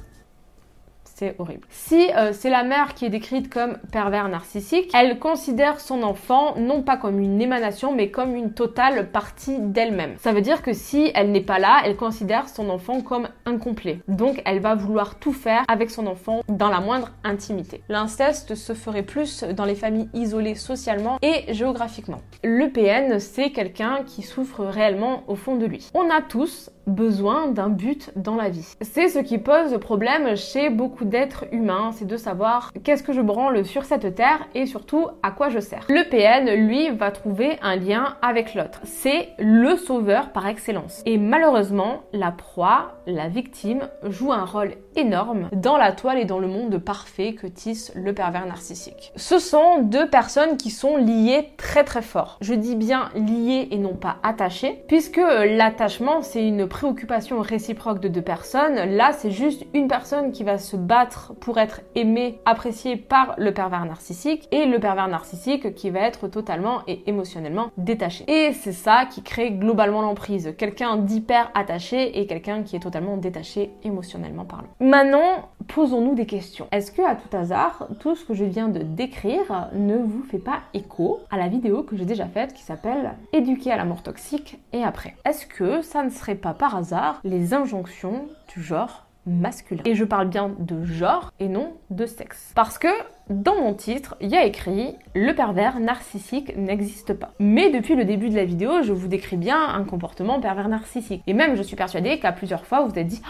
c'est 1.15 1.36
horrible. 1.39 1.65
Si 1.69 2.12
euh, 2.15 2.34
c'est 2.34 2.49
la 2.49 2.63
mère 2.63 2.93
qui 2.93 3.06
est 3.06 3.10
décrite 3.10 3.49
comme 3.49 3.78
pervers 3.91 4.28
narcissique, 4.28 4.91
elle 4.93 5.17
considère 5.17 5.80
son 5.80 6.04
enfant 6.04 6.56
non 6.58 6.82
pas 6.84 6.97
comme 6.97 7.19
une 7.19 7.41
émanation, 7.41 7.95
mais 7.95 8.12
comme 8.12 8.36
une 8.36 8.51
totale 8.51 9.10
partie 9.12 9.58
d'elle-même. 9.60 10.15
Ça 10.17 10.34
veut 10.34 10.41
dire 10.41 10.62
que 10.62 10.73
si 10.73 11.12
elle 11.15 11.32
n'est 11.32 11.41
pas 11.41 11.58
là, 11.58 11.82
elle 11.86 11.95
considère 11.95 12.49
son 12.49 12.69
enfant 12.69 13.01
comme 13.01 13.30
incomplet. 13.45 13.99
Donc 14.10 14.41
elle 14.45 14.60
va 14.60 14.75
vouloir 14.75 15.15
tout 15.15 15.32
faire 15.32 15.63
avec 15.69 15.89
son 15.89 16.06
enfant 16.06 16.41
dans 16.49 16.69
la 16.69 16.82
moindre 16.82 17.12
intimité. 17.23 17.82
L'inceste 17.88 18.56
se 18.56 18.73
ferait 18.73 19.04
plus 19.04 19.43
dans 19.43 19.65
les 19.65 19.75
familles 19.75 20.10
isolées 20.13 20.56
socialement 20.56 21.17
et 21.21 21.54
géographiquement. 21.54 22.21
Le 22.43 22.67
PN, 22.67 23.19
c'est 23.19 23.51
quelqu'un 23.51 23.99
qui 24.06 24.21
souffre 24.21 24.65
réellement 24.65 25.23
au 25.28 25.36
fond 25.36 25.56
de 25.56 25.65
lui. 25.65 25.89
On 25.93 26.10
a 26.10 26.21
tous 26.21 26.71
besoin 26.88 27.47
d'un 27.47 27.69
but 27.69 28.12
dans 28.15 28.36
la 28.36 28.49
vie. 28.49 28.75
C'est 28.82 29.10
ce 29.10 29.19
qui 29.19 29.38
pose 29.38 29.78
problème 29.80 30.36
chez 30.36 30.69
beaucoup 30.69 31.05
d'êtres 31.10 31.46
humains, 31.52 31.91
c'est 31.94 32.06
de 32.06 32.18
savoir 32.18 32.72
qu'est-ce 32.84 33.04
que 33.04 33.13
je 33.13 33.22
branle 33.22 33.65
sur 33.65 33.86
cette 33.86 34.15
terre 34.15 34.48
et 34.54 34.65
surtout 34.65 35.08
à 35.24 35.32
quoi 35.32 35.50
je 35.50 35.60
sers. 35.60 35.86
Le 35.89 36.10
PN, 36.10 36.68
lui, 36.68 36.89
va 36.89 37.12
trouver 37.12 37.58
un 37.62 37.76
lien 37.76 38.15
avec 38.22 38.56
l'autre. 38.56 38.82
C'est 38.84 39.30
le 39.39 39.76
sauveur 39.76 40.32
par 40.32 40.48
excellence. 40.48 41.02
Et 41.06 41.18
malheureusement, 41.18 42.04
la 42.13 42.32
proie, 42.32 42.94
la 43.08 43.28
victime, 43.28 43.89
joue 44.04 44.32
un 44.32 44.46
rôle 44.46 44.74
énorme 44.95 45.49
dans 45.53 45.77
la 45.77 45.91
toile 45.91 46.19
et 46.19 46.25
dans 46.25 46.39
le 46.39 46.47
monde 46.47 46.77
parfait 46.77 47.34
que 47.34 47.47
tisse 47.47 47.91
le 47.95 48.13
pervers 48.13 48.45
narcissique. 48.45 49.12
Ce 49.15 49.39
sont 49.39 49.81
deux 49.81 50.10
personnes 50.10 50.58
qui 50.58 50.69
sont 50.69 50.97
liées 50.97 51.49
très 51.58 51.84
très 51.84 52.01
fort. 52.01 52.38
Je 52.41 52.53
dis 52.53 52.75
bien 52.75 53.10
liées 53.15 53.67
et 53.71 53.77
non 53.77 53.95
pas 53.95 54.17
attachées, 54.23 54.84
puisque 54.88 55.17
l'attachement 55.17 56.21
c'est 56.21 56.47
une 56.47 56.67
préoccupation 56.67 57.39
réciproque 57.41 57.99
de 57.99 58.08
deux 58.08 58.21
personnes. 58.21 58.95
Là, 58.95 59.12
c'est 59.13 59.31
juste 59.31 59.65
une 59.73 59.88
personne 59.88 60.31
qui 60.31 60.43
va 60.43 60.58
se 60.58 60.75
battre 60.75 61.34
pour 61.39 61.58
être 61.58 61.81
aimée, 61.95 62.39
appréciée 62.45 62.95
par 62.95 63.36
le 63.38 63.53
pervers 63.53 63.86
narcissique 63.86 64.47
et 64.51 64.65
le 64.65 64.79
pervers 64.79 65.08
narcissique 65.08 65.75
qui 65.75 65.89
va 65.89 66.01
être 66.01 66.27
totalement 66.27 66.81
et 66.88 67.03
émotionnellement 67.08 67.71
détaché. 67.77 68.25
Et 68.27 68.53
c'est 68.53 68.71
ça 68.71 69.05
qui 69.05 69.23
crée 69.23 69.51
globalement 69.51 70.01
l'emprise. 70.01 70.53
Quelqu'un 70.58 70.97
d'hyper 70.97 71.51
attaché 71.53 72.19
et 72.19 72.27
quelqu'un 72.27 72.63
qui 72.63 72.75
est 72.75 72.79
totalement 72.79 73.17
détaché 73.17 73.71
émotionnellement 73.84 74.45
parlant. 74.45 74.69
Maintenant, 74.86 75.50
posons-nous 75.67 76.13
des 76.13 76.28
questions. 76.28 76.67
Est-ce 76.71 76.91
que 76.91 77.02
à 77.02 77.15
tout 77.15 77.36
hasard, 77.36 77.88
tout 78.00 78.15
ce 78.15 78.24
que 78.24 78.36
je 78.36 78.45
viens 78.45 78.67
de 78.67 78.84
décrire 78.84 79.69
ne 79.74 79.98
vous 79.98 80.21
fait 80.21 80.38
pas 80.38 80.60
écho 80.76 81.21
à 81.32 81.38
la 81.38 81.48
vidéo 81.48 81.82
que 81.82 81.98
j'ai 81.98 82.06
déjà 82.06 82.28
faite 82.28 82.54
qui 82.54 82.62
s'appelle 82.62 83.15
Éduquer 83.34 83.71
à 83.71 83.78
la 83.78 83.86
mort 83.86 84.04
toxique 84.04 84.60
et 84.74 84.84
après 84.84 85.15
Est-ce 85.26 85.48
que 85.48 85.82
ça 85.82 86.04
ne 86.04 86.12
serait 86.12 86.36
pas 86.36 86.54
par 86.54 86.76
hasard 86.76 87.19
les 87.24 87.56
injonctions 87.56 88.28
du 88.54 88.62
genre 88.62 89.05
masculin. 89.25 89.83
Et 89.85 89.95
je 89.95 90.03
parle 90.03 90.29
bien 90.29 90.53
de 90.57 90.83
genre 90.83 91.31
et 91.39 91.47
non 91.47 91.73
de 91.89 92.05
sexe. 92.05 92.51
Parce 92.55 92.77
que 92.77 92.88
dans 93.29 93.55
mon 93.55 93.73
titre, 93.73 94.15
il 94.21 94.29
y 94.29 94.35
a 94.35 94.45
écrit 94.45 94.95
le 95.15 95.33
pervers 95.33 95.79
narcissique 95.79 96.55
n'existe 96.55 97.13
pas. 97.13 97.33
Mais 97.39 97.71
depuis 97.71 97.95
le 97.95 98.05
début 98.05 98.29
de 98.29 98.35
la 98.35 98.45
vidéo, 98.45 98.83
je 98.83 98.93
vous 98.93 99.07
décris 99.07 99.38
bien 99.38 99.59
un 99.67 99.83
comportement 99.83 100.39
pervers 100.39 100.69
narcissique. 100.69 101.23
Et 101.25 101.33
même, 101.33 101.55
je 101.55 101.63
suis 101.63 101.75
persuadée 101.75 102.19
qu'à 102.19 102.31
plusieurs 102.31 102.65
fois, 102.65 102.81
vous 102.81 102.89
vous 102.89 102.99
êtes 102.99 103.07
dit 103.07 103.21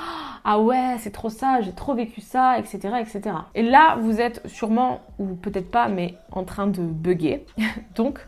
Ah 0.44 0.60
ouais, 0.60 0.96
c'est 1.00 1.12
trop 1.12 1.30
ça, 1.30 1.62
j'ai 1.62 1.72
trop 1.72 1.94
vécu 1.94 2.20
ça, 2.20 2.60
etc., 2.60 2.96
etc. 3.00 3.36
Et 3.56 3.64
là, 3.64 3.96
vous 4.02 4.20
êtes 4.20 4.46
sûrement, 4.48 5.00
ou 5.18 5.36
peut-être 5.36 5.72
pas, 5.72 5.88
mais 5.88 6.16
en 6.32 6.44
train 6.44 6.68
de 6.68 6.82
bugger. 6.82 7.46
Donc, 7.96 8.20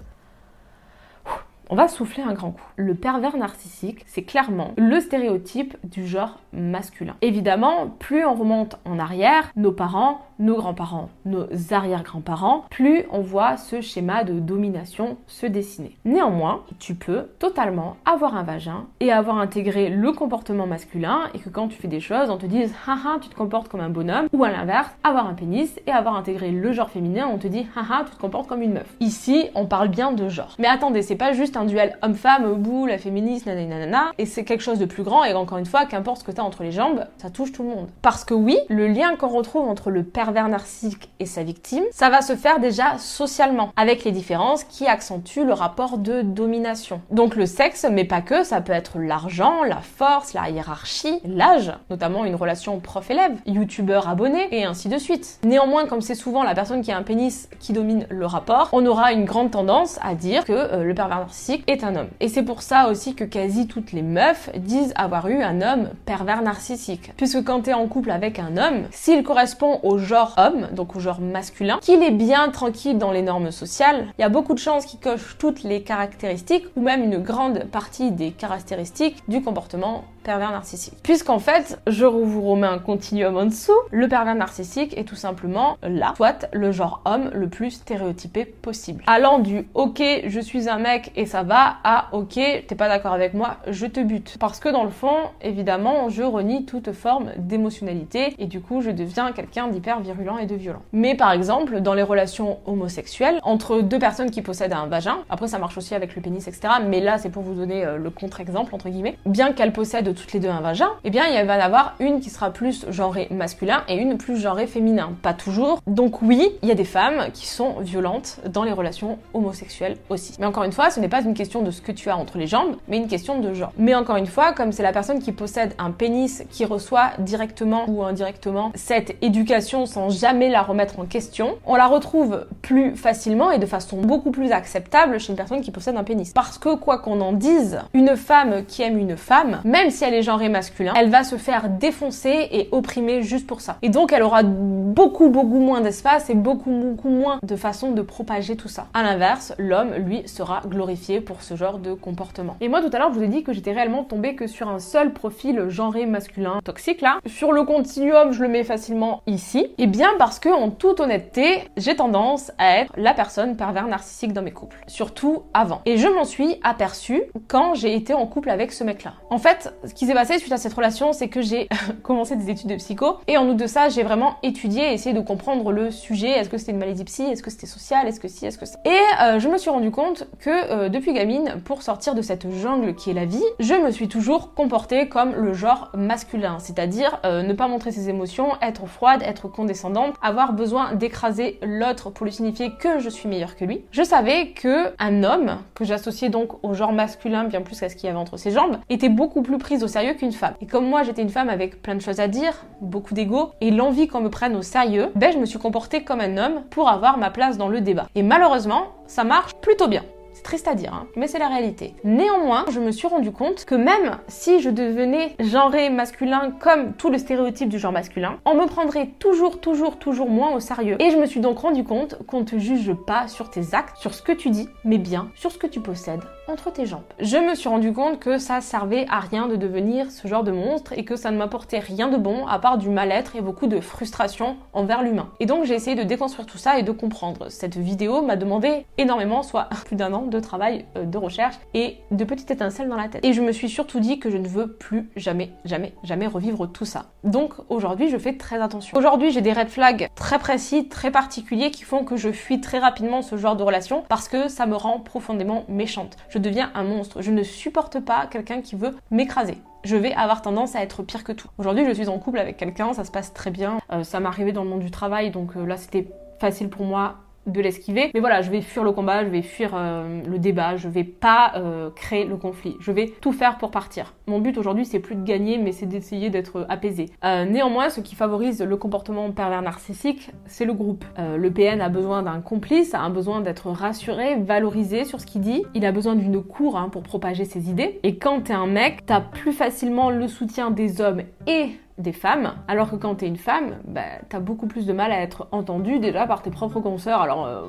on 1.70 1.76
va 1.76 1.88
souffler 1.88 2.24
un 2.24 2.34
grand 2.34 2.52
coup. 2.52 2.62
Le 2.76 2.96
pervers 2.96 3.38
narcissique, 3.38 4.04
c'est 4.08 4.24
clairement 4.24 4.72
le 4.78 5.00
stéréotype 5.00 5.76
du 5.84 6.08
genre 6.08 6.40
masculin. 6.54 7.16
Évidemment, 7.22 7.88
plus 8.00 8.26
on 8.26 8.34
remonte 8.34 8.78
en 8.86 9.00
arrière, 9.00 9.52
nos 9.56 9.72
parents, 9.72 10.22
nos 10.40 10.56
grands-parents, 10.56 11.10
nos 11.26 11.48
arrière-grands-parents, 11.72 12.66
plus 12.70 13.06
on 13.12 13.22
voit 13.22 13.58
ce 13.58 13.82
schéma 13.82 14.24
de 14.24 14.40
domination 14.40 15.18
se 15.28 15.46
dessiner. 15.46 15.98
Néanmoins, 16.06 16.64
tu 16.80 16.96
peux 16.96 17.28
totalement 17.40 17.98
avoir 18.06 18.36
un 18.36 18.44
vagin 18.44 18.86
et 19.00 19.12
avoir 19.12 19.40
intégré 19.40 19.90
le 19.90 20.12
comportement 20.12 20.68
masculin 20.68 21.22
et 21.34 21.40
que 21.40 21.50
quand 21.50 21.68
tu 21.68 21.78
fais 21.78 21.88
des 21.88 22.00
choses, 22.00 22.30
on 22.30 22.38
te 22.38 22.46
dise 22.46 22.74
haha, 22.86 23.20
tu 23.20 23.30
te 23.30 23.36
comportes 23.36 23.68
comme 23.68 23.82
un 23.82 23.90
bonhomme 23.90 24.28
ou 24.32 24.44
à 24.44 24.52
l'inverse, 24.52 24.90
avoir 25.04 25.28
un 25.28 25.34
pénis 25.34 25.80
et 25.86 25.92
avoir 25.92 26.16
intégré 26.16 26.52
le 26.52 26.72
genre 26.72 26.90
féminin, 26.90 27.28
on 27.32 27.38
te 27.38 27.48
dit 27.48 27.66
haha, 27.76 28.06
tu 28.06 28.16
te 28.16 28.22
comportes 28.22 28.48
comme 28.48 28.62
une 28.62 28.74
meuf. 28.74 28.96
Ici, 29.00 29.50
on 29.56 29.66
parle 29.66 29.90
bien 29.90 30.12
de 30.12 30.30
genre. 30.30 30.56
Mais 30.60 30.68
attendez, 30.68 31.02
c'est 31.02 31.16
pas 31.16 31.34
juste 31.34 31.57
un 31.58 31.66
duel 31.66 31.98
homme-femme, 32.02 32.54
bout, 32.54 32.86
la 32.86 32.98
féministe, 32.98 33.46
nanana, 33.48 34.12
et 34.18 34.26
c'est 34.26 34.44
quelque 34.44 34.62
chose 34.62 34.80
de 34.80 34.86
plus 34.86 35.04
grand 35.04 35.24
et 35.24 35.34
encore 35.34 35.58
une 35.58 35.66
fois, 35.66 35.86
qu'importe 35.86 36.20
ce 36.20 36.24
que 36.24 36.32
t'as 36.32 36.44
entre 36.44 36.64
les 36.64 36.72
jambes, 36.72 37.06
ça 37.18 37.30
touche 37.30 37.52
tout 37.52 37.64
le 37.64 37.70
monde. 37.70 37.88
Parce 38.02 38.24
que 38.24 38.34
oui, 38.34 38.58
le 38.70 38.88
lien 38.88 39.16
qu'on 39.16 39.30
retrouve 39.30 39.68
entre 39.68 39.90
le 39.90 40.04
pervers 40.04 40.48
narcissique 40.48 41.10
et 41.20 41.26
sa 41.26 41.44
victime, 41.44 41.84
ça 41.92 42.10
va 42.10 42.22
se 42.22 42.36
faire 42.36 42.60
déjà 42.60 42.98
socialement, 42.98 43.72
avec 43.76 44.04
les 44.04 44.12
différences 44.12 44.64
qui 44.64 44.88
accentuent 44.88 45.46
le 45.46 45.54
rapport 45.54 45.98
de 45.98 46.22
domination. 46.22 47.02
Donc 47.12 47.36
le 47.36 47.46
sexe, 47.46 47.86
mais 47.92 48.06
pas 48.06 48.22
que, 48.22 48.44
ça 48.44 48.62
peut 48.62 48.74
être 48.74 49.00
l'argent, 49.00 49.64
la 49.64 49.82
force, 49.82 50.34
la 50.34 50.50
hiérarchie, 50.50 51.20
l'âge, 51.26 51.74
notamment 51.90 52.26
une 52.26 52.36
relation 52.36 52.80
prof-élève, 52.80 53.36
youtubeur 53.46 54.08
abonné, 54.08 54.48
et 54.52 54.66
ainsi 54.66 54.90
de 54.90 54.98
suite. 54.98 55.40
Néanmoins, 55.44 55.88
comme 55.88 56.02
c'est 56.02 56.16
souvent 56.16 56.44
la 56.44 56.54
personne 56.54 56.82
qui 56.82 56.92
a 56.92 56.98
un 56.98 57.04
pénis 57.04 57.50
qui 57.60 57.74
domine 57.74 58.06
le 58.10 58.26
rapport, 58.26 58.70
on 58.72 58.86
aura 58.86 59.12
une 59.14 59.26
grande 59.26 59.52
tendance 59.52 60.00
à 60.04 60.16
dire 60.16 60.46
que 60.46 60.54
euh, 60.54 60.84
le 60.84 60.94
pervers 60.94 61.20
narcissique 61.20 61.47
est 61.68 61.84
un 61.84 61.96
homme. 61.96 62.10
Et 62.20 62.30
c'est 62.30 62.44
pour 62.44 62.62
ça 62.62 62.90
aussi 62.90 63.16
que 63.16 63.24
quasi 63.24 63.68
toutes 63.68 63.92
les 63.92 64.02
meufs 64.02 64.50
disent 64.58 64.94
avoir 64.96 65.28
eu 65.28 65.42
un 65.42 65.62
homme 65.62 65.90
pervers 66.06 66.42
narcissique. 66.42 67.12
Puisque 67.18 67.44
quand 67.44 67.62
t'es 67.62 67.74
en 67.74 67.88
couple 67.88 68.12
avec 68.12 68.40
un 68.40 68.58
homme, 68.58 68.84
s'il 68.92 69.24
correspond 69.24 69.80
au 69.84 69.98
genre 69.98 70.36
homme, 70.38 70.68
donc 70.74 70.96
au 70.96 71.00
genre 71.00 71.22
masculin, 71.22 71.80
qu'il 71.82 72.04
est 72.04 72.12
bien 72.12 72.50
tranquille 72.50 72.98
dans 72.98 73.12
les 73.12 73.22
normes 73.22 73.52
sociales, 73.52 74.08
il 74.18 74.22
y 74.22 74.26
a 74.26 74.30
beaucoup 74.30 74.54
de 74.54 74.60
chances 74.60 74.86
qu'il 74.86 75.00
coche 75.00 75.38
toutes 75.38 75.64
les 75.64 75.82
caractéristiques 75.82 76.66
ou 76.76 76.82
même 76.82 77.04
une 77.04 77.18
grande 77.18 77.66
partie 77.66 78.12
des 78.12 78.32
caractéristiques 78.32 79.24
du 79.28 79.42
comportement 79.42 80.06
pervers. 80.28 80.62
Puisqu'en 81.04 81.40
fait, 81.40 81.80
je 81.88 82.06
vous 82.06 82.42
remets 82.42 82.68
un 82.68 82.80
continuum 82.80 83.38
en 83.38 83.46
dessous, 83.46 83.72
le 83.92 84.10
pervers 84.10 84.36
narcissique 84.36 84.98
est 84.98 85.06
tout 85.06 85.16
simplement 85.16 85.78
là, 85.82 86.14
soit 86.18 86.48
le 86.52 86.72
genre 86.72 87.02
homme 87.06 87.32
le 87.34 87.48
plus 87.48 87.72
stéréotypé 87.72 88.44
possible. 88.46 89.04
Allant 89.08 89.40
du 89.40 89.68
ok, 89.74 90.04
je 90.26 90.40
suis 90.40 90.68
un 90.68 90.80
mec 90.80 91.12
et 91.16 91.26
ça 91.26 91.44
va 91.44 91.78
à 91.84 92.10
ok, 92.12 92.34
t'es 92.34 92.76
pas 92.76 92.90
d'accord 92.90 93.14
avec 93.14 93.34
moi, 93.34 93.58
je 93.68 93.86
te 93.86 94.02
bute. 94.02 94.38
Parce 94.38 94.60
que 94.60 94.68
dans 94.68 94.84
le 94.84 94.90
fond, 94.90 95.16
évidemment, 95.42 96.10
je 96.10 96.24
renie 96.24 96.66
toute 96.66 96.92
forme 96.92 97.32
d'émotionnalité 97.38 98.36
et 98.38 98.48
du 98.48 98.60
coup, 98.60 98.82
je 98.82 98.92
deviens 98.92 99.32
quelqu'un 99.32 99.70
d'hyper 99.70 100.02
virulent 100.02 100.40
et 100.40 100.46
de 100.46 100.56
violent. 100.56 100.82
Mais 100.92 101.16
par 101.16 101.32
exemple, 101.32 101.80
dans 101.80 101.94
les 101.94 102.04
relations 102.04 102.60
homosexuelles, 102.66 103.40
entre 103.44 103.80
deux 103.80 104.00
personnes 104.00 104.32
qui 104.32 104.42
possèdent 104.42 104.74
un 104.74 104.88
vagin, 104.88 105.20
après 105.30 105.48
ça 105.48 105.58
marche 105.58 105.78
aussi 105.78 105.96
avec 105.96 106.16
le 106.18 106.22
pénis, 106.22 106.46
etc. 106.48 106.74
Mais 106.86 107.00
là, 107.00 107.18
c'est 107.18 107.30
pour 107.30 107.44
vous 107.44 107.54
donner 107.54 107.86
euh, 107.86 107.98
le 107.98 108.10
contre-exemple, 108.10 108.76
entre 108.76 108.90
guillemets, 108.90 109.18
bien 109.26 109.54
qu'elles 109.54 109.74
possèdent 109.74 110.10
toutes 110.18 110.34
les 110.34 110.40
deux 110.40 110.50
un 110.50 110.62
vagin, 110.62 110.90
eh 111.04 111.10
bien 111.10 111.26
il 111.28 111.46
va 111.46 111.56
y 111.56 111.60
en 111.60 111.64
avoir 111.64 111.96
une 112.00 112.20
qui 112.20 112.30
sera 112.30 112.52
plus 112.52 112.86
genrée 112.90 113.28
masculin 113.32 113.84
et 113.88 113.96
une 113.96 114.18
plus 114.18 114.38
genrée 114.38 114.68
féminin. 114.68 115.12
Pas 115.22 115.34
toujours. 115.34 115.80
Donc 115.88 116.22
oui, 116.22 116.50
il 116.62 116.70
y 116.70 116.72
a 116.72 116.76
des 116.76 116.84
femmes 116.84 117.28
qui 117.34 117.48
sont 117.48 117.80
violentes 117.80 118.40
dans 118.50 118.64
les 118.64 118.72
relations 118.72 119.20
homosexuelles 119.34 119.98
aussi. 120.10 120.36
Mais 120.40 120.46
encore 120.46 120.64
une 120.64 120.72
fois, 120.72 120.90
ce 120.90 121.00
n'est 121.00 121.10
pas 121.10 121.22
une 121.22 121.34
question 121.34 121.62
de 121.62 121.72
ce 121.72 121.82
que 121.82 121.92
tu 121.92 122.10
as 122.10 122.18
entre 122.18 122.38
les 122.38 122.48
jambes, 122.48 122.76
mais 122.88 122.98
une 122.98 123.08
question 123.08 123.40
de 123.40 123.54
genre. 123.54 123.72
Mais 123.78 123.96
encore 123.96 124.18
une 124.18 124.28
fois, 124.28 124.54
comme 124.54 124.72
c'est 124.72 124.84
la 124.84 124.94
personne 124.94 125.20
qui 125.20 125.32
possède 125.32 125.74
un 125.78 125.92
pénis 125.92 126.44
qui 126.50 126.66
reçoit 126.66 127.12
directement 127.20 127.86
ou 127.88 128.04
indirectement 128.04 128.72
cette 128.76 129.16
éducation 129.22 129.86
sans 129.86 130.10
jamais 130.10 130.50
la 130.50 130.62
remettre 130.62 131.00
en 131.00 131.06
question, 131.06 131.58
on 131.66 131.76
la 131.76 131.88
retrouve 131.88 132.46
plus 132.62 132.96
facilement 132.96 133.52
et 133.52 133.60
de 133.60 133.66
façon 133.66 134.02
beaucoup 134.02 134.32
plus 134.32 134.52
acceptable 134.52 135.20
chez 135.20 135.32
une 135.32 135.36
personne 135.36 135.62
qui 135.62 135.72
possède 135.72 135.96
un 135.96 136.04
pénis. 136.04 136.32
Parce 136.34 136.58
que 136.58 136.76
quoi 136.76 136.98
qu'on 136.98 137.22
en 137.22 137.34
dise, 137.34 137.80
une 137.94 138.16
femme 138.16 138.66
qui 138.66 138.82
aime 138.82 138.98
une 138.98 139.18
femme, 139.18 139.62
même 139.64 139.90
si 139.90 140.04
elle 140.04 140.07
est 140.14 140.22
genrée 140.22 140.50
masculin, 140.50 140.94
elle 140.96 141.10
va 141.10 141.24
se 141.24 141.36
faire 141.36 141.70
défoncer 141.70 142.48
et 142.52 142.70
opprimer 142.72 143.24
juste 143.24 143.48
pour 143.48 143.62
ça. 143.62 143.78
Et 143.82 143.90
donc 143.90 144.12
elle 144.12 144.24
aura 144.24 144.44
beaucoup 144.44 145.30
beaucoup 145.30 145.60
moins 145.60 145.82
d'espace 145.82 146.30
et 146.30 146.36
beaucoup 146.36 146.72
beaucoup 146.72 147.10
moins 147.10 147.40
de 147.44 147.56
façon 147.56 147.92
de 147.92 148.02
propager 148.02 148.56
tout 148.56 148.68
ça. 148.68 148.88
À 148.94 149.04
l'inverse, 149.04 149.54
l'homme 149.58 149.94
lui 149.96 150.28
sera 150.28 150.62
glorifié 150.66 151.22
pour 151.22 151.42
ce 151.42 151.56
genre 151.56 151.80
de 151.80 151.94
comportement. 151.94 152.58
Et 152.62 152.70
moi 152.70 152.82
tout 152.82 152.90
à 152.94 153.00
l'heure 153.00 153.14
je 153.14 153.20
vous 153.20 153.24
ai 153.24 153.28
dit 153.28 153.44
que 153.44 153.54
j'étais 153.54 153.72
réellement 153.72 154.04
tombée 154.04 154.36
que 154.36 154.48
sur 154.48 154.70
un 154.70 154.80
seul 154.80 155.14
profil 155.14 155.66
genré 155.70 156.06
masculin 156.06 156.60
toxique 156.64 157.02
là. 157.02 157.18
Sur 157.26 157.52
le 157.52 157.64
continuum, 157.64 158.32
je 158.32 158.42
le 158.42 158.50
mets 158.50 158.64
facilement 158.64 159.22
ici. 159.28 159.68
Et 159.78 159.88
bien 159.88 160.10
parce 160.18 160.40
que 160.40 160.50
en 160.50 160.70
toute 160.70 161.00
honnêteté, 161.00 161.64
j'ai 161.78 161.96
tendance 161.96 162.52
à 162.58 162.80
être 162.80 162.94
la 162.98 163.14
personne 163.14 163.56
pervers 163.56 163.88
narcissique 163.88 164.34
dans 164.34 164.42
mes 164.42 164.52
couples, 164.52 164.78
surtout 164.88 165.44
avant. 165.54 165.82
Et 165.86 165.98
je 165.98 166.08
m'en 166.08 166.26
suis 166.26 166.58
aperçue 166.64 167.24
quand 167.48 167.76
j'ai 167.76 167.96
été 167.96 168.14
en 168.14 168.26
couple 168.26 168.50
avec 168.50 168.72
ce 168.72 168.84
mec 168.84 169.04
là. 169.04 169.14
En 169.30 169.38
fait, 169.38 169.74
qui 169.98 170.06
s'est 170.06 170.14
passé 170.14 170.38
suite 170.38 170.54
à 170.54 170.58
cette 170.58 170.76
relation, 170.76 171.12
c'est 171.12 171.28
que 171.28 171.42
j'ai 171.42 171.68
commencé 172.04 172.36
des 172.36 172.52
études 172.52 172.70
de 172.70 172.76
psycho. 172.76 173.18
Et 173.28 173.36
en 173.36 173.48
outre 173.48 173.58
de 173.58 173.66
ça, 173.66 173.90
j'ai 173.90 174.04
vraiment 174.04 174.36
étudié, 174.44 174.94
essayé 174.94 175.16
de 175.16 175.22
comprendre 175.22 175.72
le 175.72 175.90
sujet. 175.90 176.30
Est-ce 176.30 176.50
que 176.50 176.60
c'était 176.60 176.72
une 176.72 176.78
maladie 176.78 177.04
psy? 177.04 177.24
Est-ce 177.24 177.42
que 177.42 177.50
c'était 177.50 177.66
social? 177.66 178.08
Est-ce 178.08 178.20
que 178.20 178.28
si? 178.28 178.46
Est-ce 178.46 178.60
que 178.60 178.68
ça 178.68 178.78
Et 178.86 179.00
euh, 179.22 179.40
je 179.40 179.50
me 179.50 179.58
suis 179.58 179.72
rendu 179.72 179.90
compte 179.90 180.28
que 180.40 180.52
euh, 180.52 180.90
depuis 180.90 181.14
gamine, 181.14 181.56
pour 181.66 181.82
sortir 181.82 182.14
de 182.14 182.22
cette 182.22 182.48
jungle 182.52 182.94
qui 182.94 183.10
est 183.10 183.16
la 183.16 183.26
vie, 183.26 183.44
je 183.60 183.74
me 183.74 183.90
suis 183.90 184.08
toujours 184.08 184.54
comportée 184.54 185.10
comme 185.10 185.34
le 185.34 185.54
genre 185.54 185.90
masculin, 185.96 186.60
c'est-à-dire 186.60 187.20
euh, 187.26 187.42
ne 187.42 187.54
pas 187.54 187.68
montrer 187.68 187.92
ses 187.92 188.08
émotions, 188.08 188.50
être 188.62 188.86
froide, 188.86 189.24
être 189.26 189.48
condescendante, 189.48 190.14
avoir 190.22 190.54
besoin 190.54 190.94
d'écraser 190.94 191.58
l'autre 191.64 192.12
pour 192.12 192.26
lui 192.28 192.32
signifier 192.32 192.74
que 192.80 193.00
je 193.00 193.10
suis 193.10 193.28
meilleure 193.28 193.56
que 193.56 193.66
lui. 193.66 193.84
Je 193.90 194.04
savais 194.04 194.50
que 194.50 194.94
un 195.00 195.24
homme, 195.24 195.58
que 195.74 195.86
j'associais 195.86 196.30
donc 196.30 196.64
au 196.64 196.76
genre 196.76 196.94
masculin 196.94 197.46
bien 197.46 197.62
plus 197.62 197.80
qu'à 197.80 197.90
ce 197.90 197.96
qu'il 197.96 198.06
y 198.06 198.10
avait 198.10 198.20
entre 198.20 198.38
ses 198.38 198.52
jambes, 198.52 198.78
était 198.90 199.10
beaucoup 199.10 199.42
plus 199.42 199.58
au 199.84 199.88
sérieux 199.88 200.14
qu'une 200.14 200.32
femme. 200.32 200.54
Et 200.62 200.66
comme 200.66 200.88
moi 200.88 201.04
j'étais 201.04 201.22
une 201.22 201.30
femme 201.30 201.50
avec 201.50 201.82
plein 201.82 201.96
de 201.96 202.02
choses 202.02 202.20
à 202.20 202.28
dire, 202.28 202.66
beaucoup 202.82 203.14
d'ego 203.14 203.52
et 203.62 203.72
l'envie 203.72 204.08
qu'on 204.08 204.22
me 204.22 204.30
prenne 204.30 204.56
au 204.56 204.62
sérieux, 204.62 205.10
ben 205.16 205.32
je 205.32 205.38
me 205.38 205.46
suis 205.46 205.60
comportée 205.60 206.04
comme 206.04 206.22
un 206.22 206.38
homme 206.38 206.64
pour 206.70 206.90
avoir 206.90 207.18
ma 207.18 207.30
place 207.30 207.58
dans 207.58 207.70
le 207.70 207.82
débat. 207.82 208.08
Et 208.16 208.24
malheureusement, 208.24 208.88
ça 209.08 209.24
marche 209.24 209.54
plutôt 209.62 209.88
bien. 209.88 210.04
C'est 210.38 210.44
triste 210.44 210.68
à 210.68 210.76
dire, 210.76 210.94
hein, 210.94 211.08
mais 211.16 211.26
c'est 211.26 211.40
la 211.40 211.48
réalité. 211.48 211.96
Néanmoins, 212.04 212.66
je 212.72 212.80
me 212.80 212.92
suis 212.92 213.08
rendu 213.08 213.32
compte 213.32 213.66
que 213.66 213.74
même 213.74 214.20
si 214.28 214.62
je 214.62 214.70
devenais 214.70 215.36
genré 215.40 215.90
masculin 215.90 216.52
comme 216.60 216.94
tout 216.94 217.10
le 217.10 217.18
stéréotype 217.18 217.70
du 217.70 217.80
genre 217.80 217.92
masculin, 217.92 218.38
on 218.46 218.54
me 218.54 218.68
prendrait 218.68 219.10
toujours, 219.18 219.60
toujours, 219.60 219.98
toujours 219.98 220.30
moins 220.30 220.54
au 220.54 220.60
sérieux. 220.60 221.02
Et 221.02 221.10
je 221.10 221.18
me 221.18 221.26
suis 221.26 221.40
donc 221.40 221.58
rendu 221.58 221.84
compte 221.84 222.20
qu'on 222.28 222.46
te 222.46 222.60
juge 222.60 222.94
pas 222.94 223.28
sur 223.28 223.50
tes 223.50 223.74
actes, 223.74 223.98
sur 223.98 224.14
ce 224.14 224.22
que 224.22 224.32
tu 224.32 224.52
dis, 224.52 224.70
mais 224.86 225.00
bien 225.00 225.32
sur 225.34 225.52
ce 225.52 225.58
que 225.58 225.66
tu 225.66 225.80
possèdes 225.80 226.22
entre 226.48 226.72
tes 226.72 226.86
jambes. 226.86 227.04
Je 227.20 227.38
me 227.38 227.56
suis 227.56 227.70
rendu 227.70 227.94
compte 227.94 228.20
que 228.20 228.38
ça 228.38 228.62
servait 228.62 229.06
à 229.10 229.20
rien 229.20 229.48
de 229.48 229.56
devenir 229.56 230.12
ce 230.12 230.28
genre 230.28 230.44
de 230.44 230.52
monstre 230.52 230.94
et 230.94 231.04
que 231.04 231.16
ça 231.16 231.32
ne 231.32 231.38
m'apportait 231.38 231.80
rien 231.80 232.08
de 232.08 232.18
bon 232.18 232.48
à 232.48 232.60
part 232.60 232.78
du 232.78 232.90
mal-être 232.90 233.36
et 233.36 233.42
beaucoup 233.42 233.68
de 233.68 233.80
frustration 233.80 234.58
envers 234.74 235.04
l'humain. 235.04 235.30
Et 235.40 235.46
donc 235.46 235.66
j'ai 235.66 235.76
essayé 235.76 235.96
de 235.96 236.04
déconstruire 236.04 236.46
tout 236.46 236.58
ça 236.58 236.80
et 236.80 236.84
de 236.84 236.92
comprendre. 236.92 237.50
Cette 237.50 237.78
vidéo 237.78 238.22
m'a 238.22 238.36
demandé 238.36 238.86
énormément, 238.98 239.44
soit 239.44 239.70
plus 239.86 239.96
d'un 239.96 240.14
an 240.14 240.24
de 240.24 240.40
travail, 240.40 240.86
euh, 240.96 241.04
de 241.04 241.18
recherche 241.18 241.56
et 241.74 241.98
de 242.12 242.24
petites 242.24 242.52
étincelles 242.52 242.88
dans 242.88 242.96
la 242.96 243.10
tête. 243.10 243.26
Et 243.26 243.34
je 243.34 243.42
me 243.42 243.52
suis 243.52 243.70
surtout 243.70 244.00
dit 244.00 244.20
que 244.20 244.30
je 244.30 244.38
ne 244.38 244.48
veux 244.48 244.68
plus 244.68 245.10
jamais, 245.16 245.52
jamais, 245.66 245.94
jamais 246.04 246.28
revivre 246.28 246.72
tout 246.72 246.86
ça. 246.86 247.08
Donc 247.24 247.54
aujourd'hui 247.70 248.10
je 248.10 248.18
fais 248.18 248.38
très 248.38 248.62
attention. 248.62 248.98
Aujourd'hui 248.98 249.32
j'ai 249.32 249.42
des 249.42 249.54
red 249.54 249.70
flags 249.70 250.10
très 250.16 250.40
précis, 250.40 250.88
très 250.88 251.12
particuliers 251.12 251.72
qui 251.72 251.84
font 251.84 252.04
que 252.04 252.16
je 252.16 252.32
fuis 252.32 252.62
très 252.62 252.80
rapidement 252.80 253.22
ce 253.22 253.36
genre 253.36 253.56
de 253.56 253.64
relation 253.64 254.04
parce 254.08 254.30
que 254.30 254.48
ça 254.48 254.66
me 254.66 254.76
rend 254.76 255.00
profondément 255.00 255.66
méchante 255.68 256.16
deviens 256.38 256.72
un 256.76 256.84
monstre. 256.84 257.22
Je 257.22 257.32
ne 257.32 257.44
supporte 257.44 258.00
pas 258.00 258.28
quelqu'un 258.28 258.62
qui 258.62 258.76
veut 258.76 258.96
m'écraser 259.12 259.58
je 259.88 259.96
vais 259.96 260.14
avoir 260.14 260.42
tendance 260.42 260.76
à 260.76 260.82
être 260.82 261.02
pire 261.02 261.24
que 261.24 261.32
tout. 261.32 261.48
Aujourd'hui, 261.58 261.86
je 261.88 261.94
suis 261.94 262.10
en 262.10 262.20
couple 262.20 262.40
avec 262.40 262.58
quelqu'un, 262.58 262.94
ça 262.94 263.06
se 263.06 263.12
passe 263.12 263.34
très 263.34 263.52
bien. 263.52 263.80
Euh, 263.92 264.04
ça 264.04 264.20
m'est 264.20 264.28
arrivé 264.28 264.52
dans 264.52 264.64
le 264.64 264.70
monde 264.70 264.82
du 264.82 264.92
travail, 264.92 265.32
donc 265.32 265.56
euh, 265.56 265.66
là, 265.66 265.78
c'était 265.78 266.08
facile 266.40 266.70
pour 266.70 266.86
moi 266.86 267.16
de 267.48 267.62
l'esquiver. 267.62 268.12
Mais 268.14 268.20
voilà, 268.20 268.42
je 268.42 268.52
vais 268.52 268.62
fuir 268.62 268.84
le 268.84 268.92
combat, 268.92 269.24
je 269.24 269.30
vais 269.30 269.42
fuir 269.42 269.72
euh, 269.74 270.22
le 270.28 270.40
débat, 270.40 270.76
je 270.76 270.88
vais 270.88 271.04
pas 271.04 271.54
euh, 271.56 271.90
créer 271.90 272.26
le 272.26 272.38
conflit. 272.38 272.76
Je 272.80 272.92
vais 272.92 273.14
tout 273.22 273.32
faire 273.32 273.58
pour 273.58 273.72
partir. 273.72 274.14
Mon 274.28 274.40
but 274.40 274.58
aujourd'hui, 274.58 274.86
c'est 274.86 275.00
plus 275.00 275.16
de 275.16 275.24
gagner, 275.24 275.58
mais 275.58 275.72
c'est 275.72 275.86
d'essayer 275.86 276.30
d'être 276.30 276.66
apaisé. 276.70 277.08
Euh, 277.24 277.46
néanmoins, 277.46 277.90
ce 277.90 278.02
qui 278.02 278.16
favorise 278.16 278.62
le 278.62 278.78
comportement 278.78 279.32
pervers 279.32 279.62
narcissique, 279.62 280.32
c'est 280.46 280.66
le 280.66 280.74
groupe. 280.74 281.06
le 281.18 281.50
PN 281.52 281.82
a 281.82 281.90
besoin 281.90 282.24
d'un 282.24 282.42
complice, 282.42 282.94
a 282.94 283.08
besoin 283.10 283.42
d'être 283.42 283.70
rassuré, 283.70 284.36
valorisé 284.36 285.06
sur 285.06 285.20
ce 285.22 285.26
qu'il 285.26 285.42
dit. 285.42 285.64
Il 285.74 285.86
a 285.86 285.92
besoin 285.92 286.16
d'une 286.16 286.42
cour 286.44 286.78
hein, 286.78 286.90
pour 286.90 287.04
propager 287.04 287.46
ses 287.46 287.70
idées. 287.70 288.00
Et 288.04 288.18
quand 288.18 288.42
t'es 288.42 288.54
un 288.54 288.68
mec, 288.68 289.06
t'as 289.06 289.22
plus 289.22 289.54
facilement 289.54 290.10
le 290.10 290.28
soutien 290.28 290.72
des 290.72 291.02
hommes 291.02 291.22
et 291.48 291.72
des 291.98 292.14
femmes, 292.14 292.54
alors 292.68 292.92
que 292.92 292.96
quand 292.96 293.16
t'es 293.16 293.28
une 293.28 293.38
femme, 293.38 293.78
bah, 293.86 294.02
t'as 294.30 294.40
beaucoup 294.40 294.68
plus 294.68 294.86
de 294.86 294.94
mal 294.94 295.12
à 295.12 295.20
être 295.22 295.48
entendue 295.52 296.00
déjà 296.00 296.28
par 296.28 296.42
tes 296.44 296.52
propres 296.52 296.80
consoeurs, 296.80 297.22
alors 297.22 297.46
euh, 297.46 297.62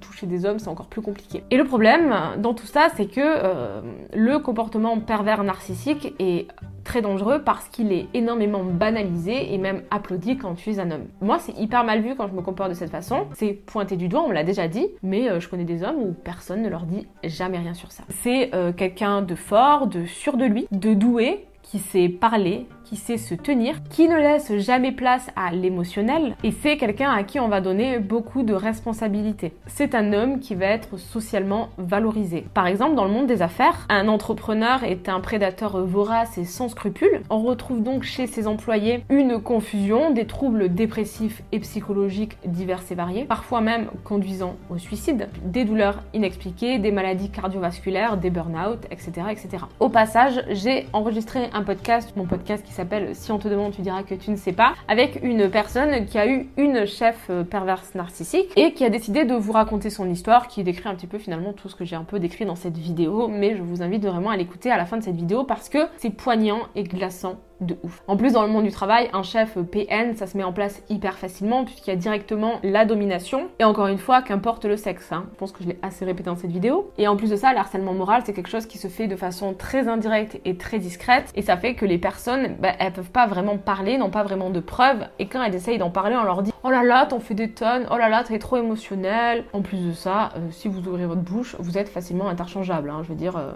toucher 0.00 0.26
des 0.26 0.44
hommes 0.44 0.58
c'est 0.58 0.68
encore 0.68 0.88
plus 0.88 1.00
compliqué. 1.00 1.42
Et 1.50 1.56
le 1.56 1.64
problème 1.64 2.14
dans 2.38 2.52
tout 2.52 2.66
ça, 2.66 2.88
c'est 2.96 3.06
que 3.06 3.20
euh, 3.20 3.80
le 4.14 4.38
comportement 4.38 4.98
pervers 5.00 5.42
narcissique 5.44 6.14
est 6.18 6.46
très 6.84 7.00
dangereux 7.00 7.42
parce 7.42 7.68
qu'il 7.68 7.92
est 7.92 8.08
énormément 8.12 8.64
banalisé 8.64 9.54
et 9.54 9.58
même 9.58 9.82
applaudi 9.90 10.36
quand 10.36 10.54
tu 10.54 10.70
es 10.70 10.78
un 10.78 10.90
homme. 10.90 11.06
Moi, 11.20 11.38
c'est 11.38 11.56
hyper 11.56 11.84
mal 11.84 12.00
vu 12.00 12.14
quand 12.16 12.28
je 12.28 12.34
me 12.34 12.42
comporte 12.42 12.70
de 12.70 12.74
cette 12.74 12.90
façon. 12.90 13.26
C'est 13.34 13.52
pointé 13.52 13.96
du 13.96 14.08
doigt, 14.08 14.22
on 14.22 14.28
me 14.28 14.34
l'a 14.34 14.44
déjà 14.44 14.68
dit, 14.68 14.88
mais 15.02 15.30
euh, 15.30 15.40
je 15.40 15.48
connais 15.48 15.64
des 15.64 15.82
hommes 15.82 15.98
où 15.98 16.12
personne 16.12 16.62
ne 16.62 16.68
leur 16.68 16.84
dit 16.84 17.06
jamais 17.24 17.58
rien 17.58 17.74
sur 17.74 17.92
ça. 17.92 18.04
C'est 18.08 18.50
quelqu'un 18.76 19.22
de 19.22 19.34
fort, 19.34 19.86
de 19.86 20.04
sûr 20.04 20.36
de 20.36 20.44
lui, 20.44 20.66
de 20.70 20.94
doué, 20.94 21.46
qui 21.70 21.78
sait 21.78 22.08
parler, 22.08 22.66
qui 22.90 22.96
sait 22.96 23.18
se 23.18 23.36
tenir, 23.36 23.76
qui 23.88 24.08
ne 24.08 24.16
laisse 24.16 24.52
jamais 24.56 24.90
place 24.90 25.28
à 25.36 25.52
l'émotionnel 25.52 26.34
et 26.42 26.50
c'est 26.50 26.76
quelqu'un 26.76 27.12
à 27.12 27.22
qui 27.22 27.38
on 27.38 27.46
va 27.46 27.60
donner 27.60 28.00
beaucoup 28.00 28.42
de 28.42 28.52
responsabilités. 28.52 29.52
C'est 29.68 29.94
un 29.94 30.12
homme 30.12 30.40
qui 30.40 30.56
va 30.56 30.66
être 30.66 30.96
socialement 30.96 31.68
valorisé. 31.78 32.44
Par 32.52 32.66
exemple, 32.66 32.96
dans 32.96 33.04
le 33.04 33.12
monde 33.12 33.28
des 33.28 33.42
affaires, 33.42 33.86
un 33.90 34.08
entrepreneur 34.08 34.82
est 34.82 35.08
un 35.08 35.20
prédateur 35.20 35.86
vorace 35.86 36.36
et 36.36 36.44
sans 36.44 36.68
scrupules. 36.68 37.22
On 37.30 37.38
retrouve 37.38 37.80
donc 37.80 38.02
chez 38.02 38.26
ses 38.26 38.48
employés 38.48 39.04
une 39.08 39.40
confusion, 39.40 40.10
des 40.10 40.26
troubles 40.26 40.74
dépressifs 40.74 41.44
et 41.52 41.60
psychologiques 41.60 42.38
divers 42.44 42.82
et 42.90 42.96
variés, 42.96 43.24
parfois 43.24 43.60
même 43.60 43.86
conduisant 44.02 44.56
au 44.68 44.78
suicide, 44.78 45.28
des 45.44 45.64
douleurs 45.64 46.02
inexpliquées, 46.12 46.80
des 46.80 46.90
maladies 46.90 47.30
cardiovasculaires, 47.30 48.16
des 48.16 48.30
burn-out, 48.30 48.80
etc., 48.90 49.12
etc. 49.30 49.64
Au 49.78 49.90
passage, 49.90 50.42
j'ai 50.50 50.88
enregistré 50.92 51.50
un 51.52 51.62
podcast, 51.62 52.14
mon 52.16 52.24
podcast 52.24 52.64
qui 52.66 52.72
s'appelle 52.72 52.79
Si 53.14 53.32
on 53.32 53.38
te 53.38 53.48
demande, 53.48 53.72
tu 53.72 53.82
diras 53.82 54.02
que 54.02 54.14
tu 54.14 54.30
ne 54.30 54.36
sais 54.36 54.52
pas, 54.52 54.74
avec 54.88 55.20
une 55.22 55.50
personne 55.50 56.06
qui 56.06 56.18
a 56.18 56.26
eu 56.26 56.48
une 56.56 56.86
chef 56.86 57.26
euh, 57.30 57.44
perverse 57.44 57.94
narcissique 57.94 58.52
et 58.56 58.72
qui 58.72 58.84
a 58.84 58.90
décidé 58.90 59.24
de 59.24 59.34
vous 59.34 59.52
raconter 59.52 59.90
son 59.90 60.08
histoire, 60.08 60.48
qui 60.48 60.62
décrit 60.62 60.88
un 60.88 60.94
petit 60.94 61.06
peu 61.06 61.18
finalement 61.18 61.52
tout 61.52 61.68
ce 61.68 61.76
que 61.76 61.84
j'ai 61.84 61.96
un 61.96 62.04
peu 62.04 62.18
décrit 62.18 62.44
dans 62.44 62.56
cette 62.56 62.78
vidéo, 62.78 63.28
mais 63.28 63.56
je 63.56 63.62
vous 63.62 63.82
invite 63.82 64.04
vraiment 64.04 64.30
à 64.30 64.36
l'écouter 64.36 64.70
à 64.70 64.76
la 64.76 64.86
fin 64.86 64.96
de 64.96 65.02
cette 65.02 65.16
vidéo 65.16 65.44
parce 65.44 65.68
que 65.68 65.78
c'est 65.98 66.10
poignant 66.10 66.60
et 66.74 66.84
glaçant 66.84 67.36
de 67.60 67.76
ouf. 67.82 68.02
En 68.06 68.16
plus, 68.16 68.32
dans 68.32 68.42
le 68.42 68.48
monde 68.48 68.64
du 68.64 68.70
travail, 68.70 69.08
un 69.12 69.22
chef 69.22 69.58
PN, 69.58 70.14
ça 70.16 70.26
se 70.26 70.36
met 70.36 70.44
en 70.44 70.52
place 70.52 70.82
hyper 70.88 71.18
facilement 71.18 71.64
puisqu'il 71.64 71.90
y 71.90 71.92
a 71.92 71.96
directement 71.96 72.54
la 72.62 72.84
domination. 72.84 73.48
Et 73.58 73.64
encore 73.64 73.86
une 73.86 73.98
fois, 73.98 74.22
qu'importe 74.22 74.64
le 74.64 74.76
sexe. 74.76 75.12
Hein. 75.12 75.24
Je 75.32 75.38
pense 75.38 75.52
que 75.52 75.62
je 75.62 75.68
l'ai 75.68 75.78
assez 75.82 76.04
répété 76.04 76.30
dans 76.30 76.36
cette 76.36 76.50
vidéo. 76.50 76.90
Et 76.98 77.08
en 77.08 77.16
plus 77.16 77.30
de 77.30 77.36
ça, 77.36 77.52
l'harcèlement 77.52 77.92
moral, 77.92 78.22
c'est 78.24 78.32
quelque 78.32 78.48
chose 78.48 78.66
qui 78.66 78.78
se 78.78 78.88
fait 78.88 79.06
de 79.06 79.16
façon 79.16 79.54
très 79.54 79.88
indirecte 79.88 80.40
et 80.44 80.56
très 80.56 80.78
discrète. 80.78 81.30
Et 81.34 81.42
ça 81.42 81.56
fait 81.56 81.74
que 81.74 81.84
les 81.84 81.98
personnes, 81.98 82.56
bah, 82.60 82.72
elles 82.78 82.92
peuvent 82.92 83.10
pas 83.10 83.26
vraiment 83.26 83.58
parler, 83.58 83.98
n'ont 83.98 84.10
pas 84.10 84.22
vraiment 84.22 84.50
de 84.50 84.60
preuves. 84.60 85.06
Et 85.18 85.26
quand 85.26 85.42
elles 85.42 85.54
essayent 85.54 85.78
d'en 85.78 85.90
parler, 85.90 86.16
on 86.16 86.24
leur 86.24 86.42
dit 86.42 86.52
Oh 86.62 86.70
là 86.70 86.82
là, 86.82 87.06
t'en 87.06 87.20
fais 87.20 87.34
des 87.34 87.50
tonnes, 87.50 87.86
oh 87.90 87.96
là 87.96 88.08
là, 88.08 88.22
t'es 88.24 88.38
trop 88.38 88.56
émotionnel. 88.56 89.44
En 89.52 89.62
plus 89.62 89.86
de 89.86 89.92
ça, 89.92 90.30
euh, 90.36 90.48
si 90.50 90.68
vous 90.68 90.86
ouvrez 90.88 91.06
votre 91.06 91.22
bouche, 91.22 91.56
vous 91.58 91.78
êtes 91.78 91.88
facilement 91.88 92.28
interchangeable. 92.28 92.90
Hein. 92.90 93.00
Je 93.02 93.08
veux 93.08 93.14
dire, 93.14 93.36
euh, 93.36 93.52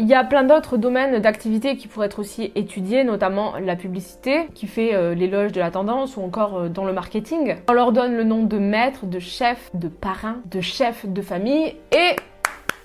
il 0.00 0.06
y 0.06 0.14
a 0.14 0.24
plein 0.24 0.42
d'autres 0.42 0.76
domaines 0.76 1.20
d'activité 1.20 1.76
qui 1.76 1.86
pourraient 1.86 2.06
être 2.06 2.18
aussi 2.18 2.50
étudiés, 2.56 3.04
notamment 3.04 3.54
la 3.58 3.76
publicité, 3.76 4.48
qui 4.54 4.66
fait 4.66 4.94
euh, 4.94 5.14
l'éloge 5.14 5.52
de 5.52 5.60
la 5.60 5.70
tendance, 5.70 6.16
ou 6.16 6.22
encore 6.22 6.56
euh, 6.56 6.68
dans 6.68 6.84
le 6.84 6.92
marketing. 6.92 7.56
On 7.68 7.72
leur 7.72 7.92
donne 7.92 8.16
le 8.16 8.24
nom 8.24 8.42
de 8.42 8.58
maître, 8.58 9.06
de 9.06 9.18
chef, 9.20 9.70
de 9.74 9.88
parrain, 9.88 10.38
de 10.50 10.60
chef 10.60 11.06
de 11.06 11.22
famille, 11.22 11.76
et 11.92 12.16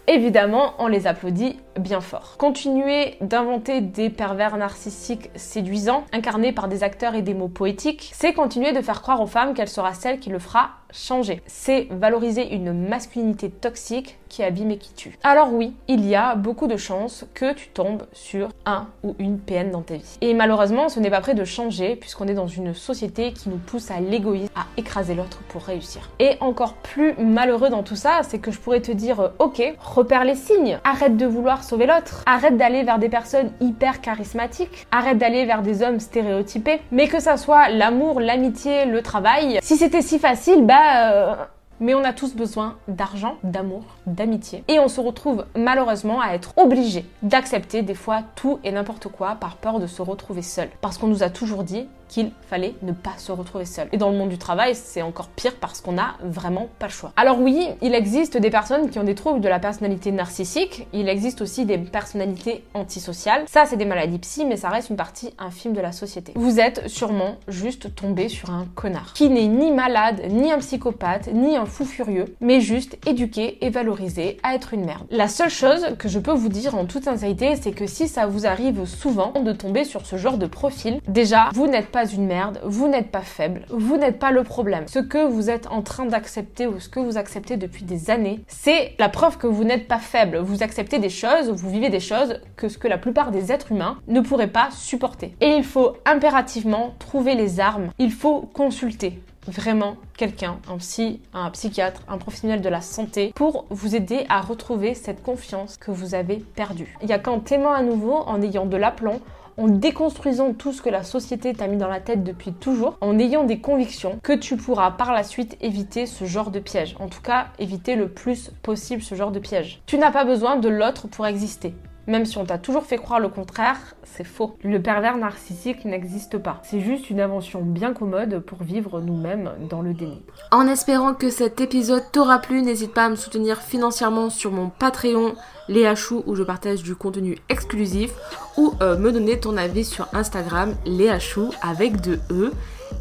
évidemment, 0.07 0.73
on 0.77 0.87
les 0.87 1.07
applaudit 1.07 1.57
bien 1.79 2.01
fort. 2.01 2.35
Continuer 2.37 3.17
d'inventer 3.21 3.81
des 3.81 4.09
pervers 4.09 4.57
narcissiques 4.57 5.31
séduisants, 5.35 6.05
incarnés 6.13 6.51
par 6.51 6.67
des 6.67 6.83
acteurs 6.83 7.15
et 7.15 7.21
des 7.23 7.33
mots 7.33 7.47
poétiques, 7.47 8.11
c'est 8.13 8.33
continuer 8.33 8.71
de 8.71 8.81
faire 8.81 9.01
croire 9.01 9.21
aux 9.21 9.27
femmes 9.27 9.53
qu'elle 9.55 9.67
sera 9.67 9.93
celle 9.93 10.19
qui 10.19 10.29
le 10.29 10.39
fera 10.39 10.71
changer. 10.91 11.41
C'est 11.47 11.87
valoriser 11.91 12.53
une 12.53 12.87
masculinité 12.87 13.49
toxique 13.49 14.17
qui 14.29 14.43
abîme 14.43 14.71
et 14.71 14.77
qui 14.77 14.93
tue. 14.93 15.17
Alors 15.23 15.51
oui, 15.53 15.73
il 15.87 16.07
y 16.07 16.15
a 16.15 16.35
beaucoup 16.35 16.67
de 16.67 16.77
chances 16.77 17.25
que 17.33 17.53
tu 17.53 17.69
tombes 17.69 18.03
sur 18.13 18.49
un 18.65 18.87
ou 19.03 19.15
une 19.17 19.39
PN 19.39 19.71
dans 19.71 19.81
ta 19.81 19.95
vie. 19.95 20.17
Et 20.21 20.33
malheureusement, 20.33 20.87
ce 20.87 20.99
n'est 20.99 21.09
pas 21.09 21.21
prêt 21.21 21.33
de 21.33 21.43
changer 21.43 21.95
puisqu'on 21.95 22.27
est 22.27 22.35
dans 22.35 22.47
une 22.47 22.73
société 22.73 23.33
qui 23.33 23.49
nous 23.49 23.57
pousse 23.57 23.89
à 23.91 23.99
l'égoïsme, 23.99 24.51
à 24.55 24.65
écraser 24.77 25.15
l'autre 25.15 25.39
pour 25.49 25.63
réussir. 25.63 26.09
Et 26.19 26.37
encore 26.41 26.75
plus 26.75 27.15
malheureux 27.15 27.69
dans 27.69 27.83
tout 27.83 27.95
ça, 27.95 28.21
c'est 28.23 28.39
que 28.39 28.51
je 28.51 28.59
pourrais 28.59 28.81
te 28.81 28.91
dire, 28.91 29.19
euh, 29.19 29.29
ok, 29.39 29.61
repère 29.79 30.23
les 30.23 30.35
signes, 30.35 30.79
arrête 30.83 31.17
de 31.17 31.25
vouloir 31.25 31.63
sauver 31.63 31.87
l'autre, 31.87 32.23
arrête 32.25 32.57
d'aller 32.57 32.83
vers 32.83 32.99
des 32.99 33.09
personnes 33.09 33.51
hyper 33.59 34.01
charismatiques, 34.01 34.87
arrête 34.91 35.17
d'aller 35.17 35.45
vers 35.45 35.63
des 35.63 35.81
hommes 35.81 35.99
stéréotypés, 35.99 36.81
mais 36.91 37.07
que 37.07 37.19
ça 37.19 37.37
soit 37.37 37.69
l'amour, 37.69 38.19
l'amitié, 38.19 38.85
le 38.85 39.01
travail, 39.01 39.59
si 39.61 39.75
c'était 39.75 40.01
si 40.01 40.19
facile, 40.19 40.65
bah 40.65 40.78
euh, 40.79 41.35
mais 41.79 41.93
on 41.95 42.03
a 42.03 42.13
tous 42.13 42.35
besoin 42.35 42.77
d'argent, 42.87 43.37
d'amour, 43.43 43.83
d'amitié. 44.05 44.63
Et 44.67 44.79
on 44.79 44.87
se 44.87 44.99
retrouve 44.99 45.45
malheureusement 45.55 46.21
à 46.21 46.33
être 46.33 46.53
obligé 46.57 47.05
d'accepter 47.21 47.81
des 47.81 47.95
fois 47.95 48.21
tout 48.35 48.59
et 48.63 48.71
n'importe 48.71 49.07
quoi 49.07 49.35
par 49.35 49.55
peur 49.55 49.79
de 49.79 49.87
se 49.87 50.01
retrouver 50.01 50.41
seul. 50.41 50.69
Parce 50.81 50.97
qu'on 50.97 51.07
nous 51.07 51.23
a 51.23 51.29
toujours 51.29 51.63
dit, 51.63 51.87
qu'il 52.09 52.31
fallait 52.49 52.75
ne 52.81 52.91
pas 52.91 53.13
se 53.17 53.31
retrouver 53.31 53.65
seul. 53.65 53.87
Et 53.93 53.97
dans 53.97 54.09
le 54.09 54.17
monde 54.17 54.29
du 54.29 54.37
travail, 54.37 54.75
c'est 54.75 55.01
encore 55.01 55.29
pire 55.29 55.55
parce 55.61 55.79
qu'on 55.79 55.93
n'a 55.93 56.15
vraiment 56.21 56.67
pas 56.79 56.87
le 56.87 56.91
choix. 56.91 57.13
Alors 57.15 57.39
oui, 57.39 57.69
il 57.81 57.95
existe 57.95 58.35
des 58.35 58.49
personnes 58.49 58.89
qui 58.89 58.99
ont 58.99 59.03
des 59.03 59.15
troubles 59.15 59.39
de 59.39 59.47
la 59.47 59.59
personnalité 59.59 60.11
narcissique, 60.11 60.87
il 60.91 61.07
existe 61.07 61.41
aussi 61.41 61.65
des 61.65 61.77
personnalités 61.77 62.65
antisociales. 62.73 63.43
Ça, 63.47 63.65
c'est 63.65 63.77
des 63.77 63.85
maladies 63.85 64.19
psy, 64.19 64.45
mais 64.45 64.57
ça 64.57 64.69
reste 64.69 64.89
une 64.89 64.95
partie 64.97 65.33
infime 65.37 65.73
de 65.73 65.81
la 65.81 65.91
société. 65.91 66.33
Vous 66.35 66.59
êtes 66.59 66.87
sûrement 66.87 67.35
juste 67.47 67.95
tombé 67.95 68.27
sur 68.27 68.49
un 68.49 68.65
connard 68.75 69.13
qui 69.13 69.29
n'est 69.29 69.47
ni 69.47 69.71
malade, 69.71 70.21
ni 70.29 70.51
un 70.51 70.59
psychopathe, 70.59 71.29
ni 71.31 71.55
un 71.55 71.65
fou 71.65 71.85
furieux, 71.85 72.35
mais 72.41 72.59
juste 72.59 72.97
éduqué 73.07 73.63
et 73.63 73.69
valorisé 73.69 74.37
à 74.43 74.55
être 74.55 74.73
une 74.73 74.85
merde. 74.85 75.05
La 75.11 75.27
seule 75.27 75.49
chose 75.49 75.95
que 75.97 76.09
je 76.09 76.19
peux 76.19 76.33
vous 76.33 76.49
dire 76.49 76.75
en 76.75 76.85
toute 76.85 77.03
sincérité, 77.03 77.55
c'est 77.55 77.71
que 77.71 77.87
si 77.87 78.07
ça 78.07 78.25
vous 78.25 78.45
arrive 78.45 78.85
souvent 78.85 79.33
de 79.33 79.53
tomber 79.53 79.83
sur 79.83 80.05
ce 80.05 80.17
genre 80.17 80.37
de 80.37 80.47
profil, 80.47 80.99
déjà, 81.07 81.49
vous 81.53 81.67
n'êtes 81.67 81.91
pas 81.91 81.98
une 82.05 82.25
merde, 82.25 82.59
vous 82.63 82.87
n'êtes 82.87 83.11
pas 83.11 83.21
faible, 83.21 83.65
vous 83.69 83.97
n'êtes 83.97 84.19
pas 84.19 84.31
le 84.31 84.43
problème. 84.43 84.87
Ce 84.87 84.99
que 84.99 85.25
vous 85.25 85.49
êtes 85.49 85.67
en 85.67 85.81
train 85.81 86.05
d'accepter 86.05 86.67
ou 86.67 86.79
ce 86.79 86.89
que 86.89 86.99
vous 86.99 87.17
acceptez 87.17 87.57
depuis 87.57 87.83
des 87.83 88.09
années, 88.09 88.41
c'est 88.47 88.93
la 88.99 89.09
preuve 89.09 89.37
que 89.37 89.47
vous 89.47 89.63
n'êtes 89.63 89.87
pas 89.87 89.99
faible. 89.99 90.37
Vous 90.37 90.63
acceptez 90.63 90.99
des 90.99 91.09
choses, 91.09 91.49
vous 91.49 91.69
vivez 91.69 91.89
des 91.89 91.99
choses 91.99 92.41
que 92.55 92.69
ce 92.69 92.77
que 92.77 92.87
la 92.87 92.97
plupart 92.97 93.31
des 93.31 93.51
êtres 93.51 93.71
humains 93.71 93.97
ne 94.07 94.21
pourraient 94.21 94.47
pas 94.47 94.69
supporter. 94.71 95.35
Et 95.41 95.55
il 95.55 95.63
faut 95.63 95.97
impérativement 96.05 96.93
trouver 96.99 97.35
les 97.35 97.59
armes, 97.59 97.89
il 97.99 98.11
faut 98.11 98.41
consulter 98.53 99.19
vraiment 99.47 99.95
quelqu'un, 100.17 100.57
un 100.69 100.77
psy, 100.77 101.21
un 101.33 101.49
psychiatre, 101.51 102.01
un 102.07 102.17
professionnel 102.17 102.61
de 102.61 102.69
la 102.69 102.81
santé 102.81 103.31
pour 103.35 103.65
vous 103.69 103.95
aider 103.95 104.25
à 104.29 104.41
retrouver 104.41 104.93
cette 104.93 105.23
confiance 105.23 105.77
que 105.77 105.91
vous 105.91 106.15
avez 106.15 106.37
perdue. 106.37 106.95
Il 107.01 107.09
y 107.09 107.13
a 107.13 107.19
qu'en 107.19 107.39
t'aimant 107.39 107.71
à 107.71 107.81
nouveau, 107.81 108.13
en 108.13 108.41
ayant 108.41 108.65
de 108.65 108.77
l'aplomb, 108.77 109.19
en 109.59 109.67
déconstruisant 109.67 110.53
tout 110.53 110.71
ce 110.71 110.81
que 110.81 110.89
la 110.89 111.03
société 111.03 111.53
t'a 111.53 111.67
mis 111.67 111.77
dans 111.77 111.89
la 111.89 111.99
tête 111.99 112.23
depuis 112.23 112.53
toujours, 112.53 112.97
en 113.01 113.19
ayant 113.19 113.43
des 113.43 113.59
convictions, 113.59 114.19
que 114.23 114.33
tu 114.33 114.55
pourras 114.55 114.91
par 114.91 115.11
la 115.11 115.23
suite 115.23 115.57
éviter 115.61 116.05
ce 116.05 116.25
genre 116.25 116.49
de 116.49 116.59
piège. 116.59 116.95
En 116.99 117.07
tout 117.07 117.21
cas, 117.21 117.47
éviter 117.59 117.95
le 117.95 118.07
plus 118.07 118.51
possible 118.63 119.01
ce 119.01 119.15
genre 119.15 119.31
de 119.31 119.39
piège. 119.39 119.81
Tu 119.85 119.97
n'as 119.97 120.11
pas 120.11 120.23
besoin 120.23 120.55
de 120.55 120.69
l'autre 120.69 121.07
pour 121.07 121.27
exister. 121.27 121.73
Même 122.09 122.25
si 122.25 122.39
on 122.39 122.45
t'a 122.45 122.57
toujours 122.57 122.85
fait 122.85 122.97
croire 122.97 123.19
le 123.19 123.29
contraire, 123.29 123.77
c'est 124.03 124.23
faux. 124.23 124.57
Le 124.63 124.81
pervers 124.81 125.15
narcissique 125.15 125.85
n'existe 125.85 126.39
pas. 126.39 126.59
C'est 126.63 126.79
juste 126.79 127.11
une 127.11 127.21
invention 127.21 127.61
bien 127.61 127.93
commode 127.93 128.39
pour 128.39 128.63
vivre 128.63 128.99
nous-mêmes 128.99 129.51
dans 129.69 129.83
le 129.83 129.93
déni. 129.93 130.23
En 130.49 130.65
espérant 130.65 131.13
que 131.13 131.29
cet 131.29 131.61
épisode 131.61 132.01
t'aura 132.11 132.39
plu, 132.39 132.63
n'hésite 132.63 132.95
pas 132.95 133.05
à 133.05 133.09
me 133.09 133.15
soutenir 133.15 133.61
financièrement 133.61 134.31
sur 134.31 134.51
mon 134.51 134.69
Patreon 134.69 135.35
Léa 135.67 135.93
Chou 135.93 136.23
où 136.25 136.33
je 136.33 136.41
partage 136.41 136.81
du 136.81 136.95
contenu 136.95 137.37
exclusif 137.47 138.11
ou 138.57 138.73
euh, 138.81 138.97
me 138.97 139.11
donner 139.11 139.39
ton 139.39 139.55
avis 139.55 139.85
sur 139.85 140.07
Instagram 140.11 140.73
Léa 140.87 141.19
Chou 141.19 141.51
avec 141.61 142.01
deux 142.01 142.19
E. 142.31 142.51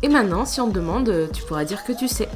Et 0.03 0.11
maintenant, 0.11 0.45
si 0.45 0.61
on 0.61 0.69
te 0.69 0.75
demande, 0.75 1.31
tu 1.33 1.43
pourras 1.45 1.65
dire 1.65 1.83
que 1.85 1.93
tu 1.93 2.09
sais. 2.09 2.29